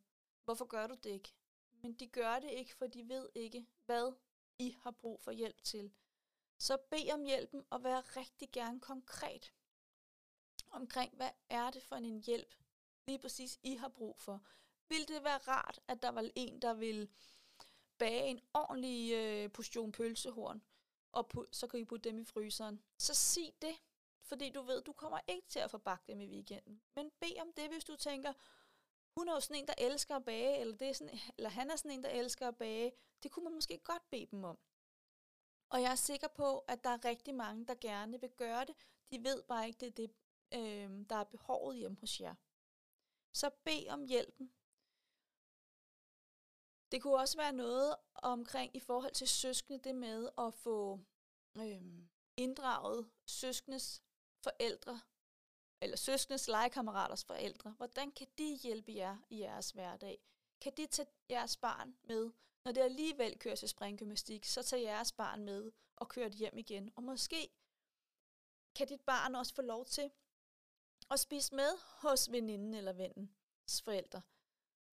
Hvorfor 0.45 0.65
gør 0.65 0.87
du 0.87 0.95
det 0.95 1.09
ikke? 1.09 1.33
Men 1.71 1.93
de 1.93 2.07
gør 2.07 2.39
det 2.39 2.51
ikke, 2.51 2.75
for 2.75 2.87
de 2.87 3.09
ved 3.09 3.29
ikke, 3.35 3.67
hvad 3.85 4.13
I 4.59 4.75
har 4.83 4.91
brug 4.91 5.21
for 5.21 5.31
hjælp 5.31 5.63
til. 5.63 5.91
Så 6.57 6.77
bed 6.77 7.11
om 7.13 7.23
hjælpen 7.23 7.63
og 7.69 7.83
vær 7.83 8.17
rigtig 8.17 8.51
gerne 8.51 8.79
konkret 8.79 9.53
omkring, 10.69 11.15
hvad 11.15 11.29
er 11.49 11.71
det 11.71 11.83
for 11.83 11.95
en 11.95 12.23
hjælp, 12.23 12.55
lige 13.07 13.19
præcis 13.19 13.59
I 13.63 13.75
har 13.75 13.89
brug 13.89 14.19
for. 14.19 14.45
Vil 14.89 15.07
det 15.07 15.23
være 15.23 15.37
rart, 15.37 15.79
at 15.87 16.01
der 16.01 16.09
var 16.09 16.29
en, 16.35 16.61
der 16.61 16.73
ville 16.73 17.09
bage 17.97 18.27
en 18.27 18.41
ordentlig 18.53 19.13
øh, 19.13 19.51
portion 19.51 19.91
pølsehorn, 19.91 20.61
og 21.11 21.29
put, 21.29 21.55
så 21.55 21.67
kan 21.67 21.79
I 21.79 21.85
putte 21.85 22.09
dem 22.09 22.19
i 22.19 22.25
fryseren. 22.25 22.83
Så 22.97 23.13
sig 23.13 23.53
det, 23.61 23.75
fordi 24.23 24.49
du 24.49 24.61
ved, 24.61 24.81
du 24.81 24.93
kommer 24.93 25.19
ikke 25.27 25.47
til 25.47 25.59
at 25.59 25.71
få 25.71 25.77
bagt 25.77 26.07
dem 26.07 26.21
i 26.21 26.27
weekenden. 26.27 26.81
Men 26.95 27.11
bed 27.19 27.41
om 27.41 27.53
det, 27.53 27.69
hvis 27.69 27.83
du 27.83 27.95
tænker, 27.95 28.33
hun 29.17 29.27
er 29.27 29.33
jo 29.33 29.39
sådan 29.39 29.55
en, 29.55 29.67
der 29.67 29.73
elsker 29.77 30.15
at 30.15 30.25
bage, 30.25 30.59
eller, 30.59 30.77
det 30.77 30.89
er 30.89 30.93
sådan, 30.93 31.19
eller 31.37 31.49
han 31.49 31.71
er 31.71 31.75
sådan 31.75 31.91
en, 31.91 32.03
der 32.03 32.09
elsker 32.09 32.47
at 32.47 32.57
bage. 32.57 32.91
Det 33.23 33.31
kunne 33.31 33.43
man 33.43 33.53
måske 33.53 33.77
godt 33.77 34.09
bede 34.09 34.27
dem 34.31 34.43
om. 34.43 34.59
Og 35.69 35.81
jeg 35.81 35.91
er 35.91 35.95
sikker 35.95 36.27
på, 36.27 36.59
at 36.59 36.83
der 36.83 36.89
er 36.89 37.05
rigtig 37.05 37.35
mange, 37.35 37.65
der 37.65 37.75
gerne 37.81 38.21
vil 38.21 38.29
gøre 38.29 38.65
det. 38.65 38.75
De 39.11 39.23
ved 39.23 39.43
bare 39.43 39.67
ikke, 39.67 39.79
det 39.79 39.87
er 39.87 39.91
det, 39.91 40.11
øh, 40.53 41.05
der 41.09 41.15
er 41.15 41.23
behovet 41.23 41.77
hjemme 41.77 41.97
hos 41.99 42.21
jer. 42.21 42.35
Så 43.33 43.49
bed 43.63 43.87
om 43.89 44.03
hjælpen. 44.03 44.53
Det 46.91 47.01
kunne 47.01 47.17
også 47.17 47.37
være 47.37 47.53
noget 47.53 47.95
omkring 48.15 48.75
i 48.75 48.79
forhold 48.79 49.11
til 49.11 49.27
søskende, 49.27 49.79
det 49.79 49.95
med 49.95 50.29
at 50.37 50.53
få 50.53 50.99
øh, 51.57 51.81
inddraget 52.37 53.09
søskendes 53.25 54.03
forældre, 54.43 55.01
eller 55.81 55.97
søskendes 55.97 56.47
legekammeraters 56.47 57.23
forældre. 57.23 57.71
Hvordan 57.71 58.11
kan 58.11 58.27
de 58.37 58.55
hjælpe 58.55 58.93
jer 58.95 59.17
i 59.29 59.39
jeres 59.39 59.71
hverdag? 59.71 60.19
Kan 60.61 60.73
de 60.77 60.85
tage 60.85 61.07
jeres 61.29 61.57
barn 61.57 61.97
med? 62.03 62.31
Når 62.65 62.71
det 62.71 62.81
alligevel 62.81 63.39
kører 63.39 63.55
til 63.55 63.69
springgymnastik, 63.69 64.45
så 64.45 64.63
tager 64.63 64.83
jeres 64.83 65.11
barn 65.11 65.43
med 65.43 65.71
og 65.95 66.09
kører 66.09 66.29
det 66.29 66.37
hjem 66.37 66.57
igen. 66.57 66.91
Og 66.95 67.03
måske 67.03 67.49
kan 68.75 68.87
dit 68.87 69.01
barn 69.01 69.35
også 69.35 69.55
få 69.55 69.61
lov 69.61 69.85
til 69.85 70.11
at 71.11 71.19
spise 71.19 71.55
med 71.55 71.77
hos 72.01 72.31
veninden 72.31 72.73
eller 72.73 72.93
vennens 72.93 73.81
forældre. 73.81 74.21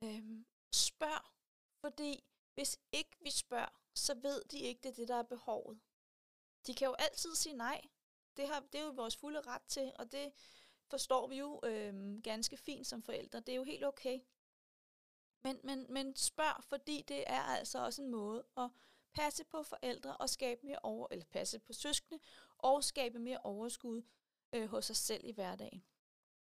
Øhm, 0.04 0.46
spørg 0.74 1.37
fordi 1.80 2.24
hvis 2.54 2.78
ikke 2.92 3.16
vi 3.20 3.30
spørger, 3.30 3.80
så 3.94 4.14
ved 4.14 4.42
de 4.50 4.58
ikke, 4.58 4.80
det 4.82 4.88
er 4.88 4.94
det, 4.94 5.08
der 5.08 5.16
er 5.16 5.22
behovet. 5.22 5.80
De 6.66 6.74
kan 6.74 6.86
jo 6.86 6.94
altid 6.98 7.34
sige 7.34 7.56
nej. 7.56 7.80
Det, 8.36 8.48
har, 8.48 8.60
det 8.60 8.80
er 8.80 8.84
jo 8.84 8.90
vores 8.90 9.16
fulde 9.16 9.40
ret 9.40 9.62
til, 9.62 9.92
og 9.98 10.12
det 10.12 10.32
forstår 10.86 11.26
vi 11.26 11.38
jo 11.38 11.60
øh, 11.64 12.22
ganske 12.22 12.56
fint 12.56 12.86
som 12.86 13.02
forældre. 13.02 13.40
Det 13.40 13.48
er 13.48 13.56
jo 13.56 13.62
helt 13.62 13.84
okay. 13.84 14.20
Men, 15.42 15.60
men, 15.64 15.86
men 15.88 16.16
spørg, 16.16 16.64
fordi 16.64 17.04
det 17.08 17.24
er 17.26 17.42
altså 17.42 17.84
også 17.84 18.02
en 18.02 18.10
måde 18.10 18.44
at 18.56 18.70
passe 19.12 19.44
på 19.44 19.62
forældre 19.62 20.16
og 20.16 20.30
skabe 20.30 20.66
mere 20.66 20.78
over, 20.82 21.06
eller 21.10 21.24
passe 21.24 21.58
på 21.58 21.72
søskende 21.72 22.20
og 22.58 22.84
skabe 22.84 23.18
mere 23.18 23.38
overskud 23.38 24.02
øh, 24.52 24.68
hos 24.68 24.90
os 24.90 24.96
selv 24.96 25.24
i 25.24 25.32
hverdagen. 25.32 25.84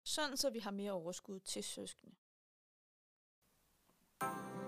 Sådan 0.04 0.36
så 0.36 0.50
vi 0.50 0.58
har 0.58 0.70
mere 0.70 0.92
overskud 0.92 1.40
til 1.40 1.64
søskende. 1.64 2.16
Og 4.20 4.65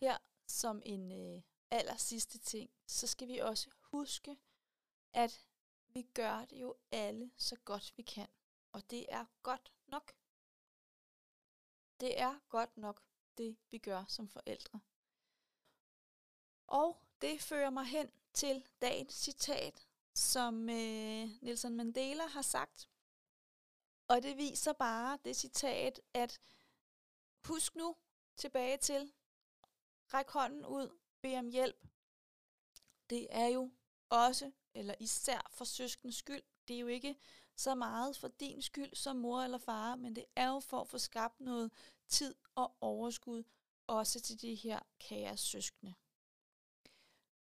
her 0.00 0.18
som 0.46 0.82
en 0.84 1.12
øh, 1.12 1.42
aller 1.70 1.96
sidste 1.96 2.38
ting, 2.38 2.70
så 2.86 3.06
skal 3.06 3.28
vi 3.28 3.38
også 3.38 3.70
huske, 3.80 4.36
at 5.12 5.46
vi 5.88 6.02
gør 6.02 6.44
det 6.44 6.60
jo 6.60 6.76
alle 6.92 7.30
så 7.36 7.56
godt 7.64 7.92
vi 7.96 8.02
kan. 8.02 8.28
Og 8.72 8.90
det 8.90 9.06
er 9.08 9.24
godt 9.42 9.72
nok. 9.86 10.12
Det 12.00 12.20
er 12.20 12.38
godt 12.48 12.76
nok, 12.76 13.02
det 13.38 13.56
vi 13.70 13.78
gør 13.78 14.04
som 14.08 14.28
forældre. 14.28 14.80
Og 16.66 17.02
det 17.20 17.40
fører 17.40 17.70
mig 17.70 17.84
hen 17.84 18.10
til 18.32 18.66
dagens 18.80 19.14
citat, 19.14 19.88
som 20.14 20.68
øh, 20.70 21.28
Nelson 21.42 21.74
Mandela 21.74 22.26
har 22.26 22.42
sagt. 22.42 22.90
Og 24.08 24.22
det 24.22 24.36
viser 24.36 24.72
bare 24.72 25.18
det 25.24 25.36
citat, 25.36 26.00
at 26.14 26.40
husk 27.44 27.76
nu 27.76 27.96
tilbage 28.36 28.76
til, 28.76 29.12
ræk 30.14 30.30
hånden 30.30 30.66
ud, 30.66 30.98
bed 31.22 31.38
om 31.38 31.48
hjælp. 31.48 31.86
Det 33.10 33.26
er 33.30 33.46
jo 33.46 33.70
også, 34.10 34.52
eller 34.74 34.94
især 35.00 35.50
for 35.52 35.64
søskens 35.64 36.16
skyld. 36.16 36.42
Det 36.68 36.76
er 36.76 36.80
jo 36.80 36.86
ikke 36.86 37.16
så 37.56 37.74
meget 37.74 38.16
for 38.16 38.28
din 38.28 38.62
skyld 38.62 38.94
som 38.94 39.16
mor 39.16 39.40
eller 39.42 39.58
far, 39.58 39.96
men 39.96 40.16
det 40.16 40.24
er 40.36 40.48
jo 40.48 40.60
for 40.60 40.80
at 40.80 40.88
få 40.88 40.98
skabt 40.98 41.40
noget 41.40 41.72
tid 42.08 42.34
og 42.54 42.76
overskud, 42.80 43.44
også 43.86 44.20
til 44.20 44.40
de 44.40 44.54
her 44.54 44.80
kære 44.98 45.36
søskende. 45.36 45.94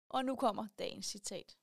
Og 0.08 0.24
nu 0.24 0.36
kommer 0.36 0.66
dagens 0.78 1.06
citat. 1.06 1.58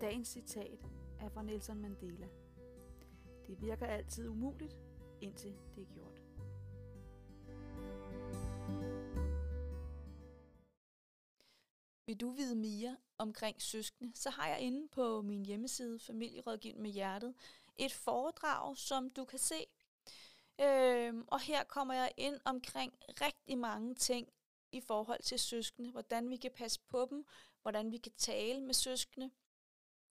Dagens 0.00 0.28
citat 0.28 0.80
er 1.20 1.28
fra 1.28 1.42
Nelson 1.42 1.78
Mandela. 1.78 2.28
Det 3.46 3.60
virker 3.60 3.86
altid 3.86 4.28
umuligt, 4.28 4.76
indtil 5.20 5.54
det 5.74 5.82
er 5.82 5.94
gjort. 5.94 6.22
Vil 12.06 12.20
du 12.20 12.30
vide 12.30 12.56
mere 12.56 12.96
omkring 13.18 13.62
søskende, 13.62 14.12
så 14.14 14.30
har 14.30 14.48
jeg 14.48 14.60
inde 14.60 14.88
på 14.88 15.22
min 15.22 15.46
hjemmeside 15.46 15.98
Familierådgivning 15.98 16.82
med 16.82 16.90
Hjertet 16.90 17.34
et 17.76 17.92
foredrag, 17.92 18.76
som 18.76 19.10
du 19.10 19.24
kan 19.24 19.38
se. 19.38 19.66
Øhm, 20.60 21.24
og 21.26 21.40
her 21.40 21.64
kommer 21.64 21.94
jeg 21.94 22.12
ind 22.16 22.40
omkring 22.44 22.92
rigtig 23.20 23.58
mange 23.58 23.94
ting 23.94 24.28
i 24.72 24.80
forhold 24.80 25.22
til 25.22 25.38
søskende, 25.38 25.90
hvordan 25.90 26.30
vi 26.30 26.36
kan 26.36 26.50
passe 26.50 26.80
på 26.88 27.06
dem, 27.10 27.26
hvordan 27.62 27.92
vi 27.92 27.98
kan 27.98 28.12
tale 28.16 28.60
med 28.60 28.74
søskende, 28.74 29.30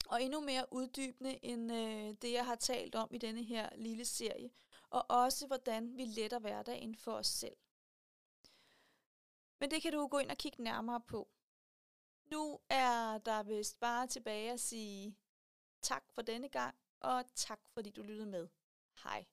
og 0.08 0.22
endnu 0.22 0.40
mere 0.40 0.72
uddybende 0.72 1.44
end 1.44 1.72
øh, 1.72 2.14
det, 2.22 2.32
jeg 2.32 2.46
har 2.46 2.54
talt 2.54 2.94
om 2.94 3.08
i 3.14 3.18
denne 3.18 3.42
her 3.42 3.68
lille 3.76 4.04
serie, 4.04 4.50
og 4.94 5.10
også 5.10 5.46
hvordan 5.46 5.96
vi 5.96 6.04
letter 6.04 6.38
hverdagen 6.38 6.96
for 6.96 7.12
os 7.12 7.26
selv. 7.26 7.56
Men 9.60 9.70
det 9.70 9.82
kan 9.82 9.92
du 9.92 10.06
gå 10.06 10.18
ind 10.18 10.30
og 10.30 10.36
kigge 10.36 10.62
nærmere 10.62 11.00
på. 11.00 11.28
Nu 12.30 12.60
er 12.68 13.18
der 13.18 13.42
vist 13.42 13.80
bare 13.80 14.06
tilbage 14.06 14.52
at 14.52 14.60
sige 14.60 15.18
tak 15.82 16.04
for 16.10 16.22
denne 16.22 16.48
gang, 16.48 16.76
og 17.00 17.24
tak 17.34 17.60
fordi 17.72 17.90
du 17.90 18.02
lyttede 18.02 18.26
med. 18.26 18.48
Hej. 19.02 19.24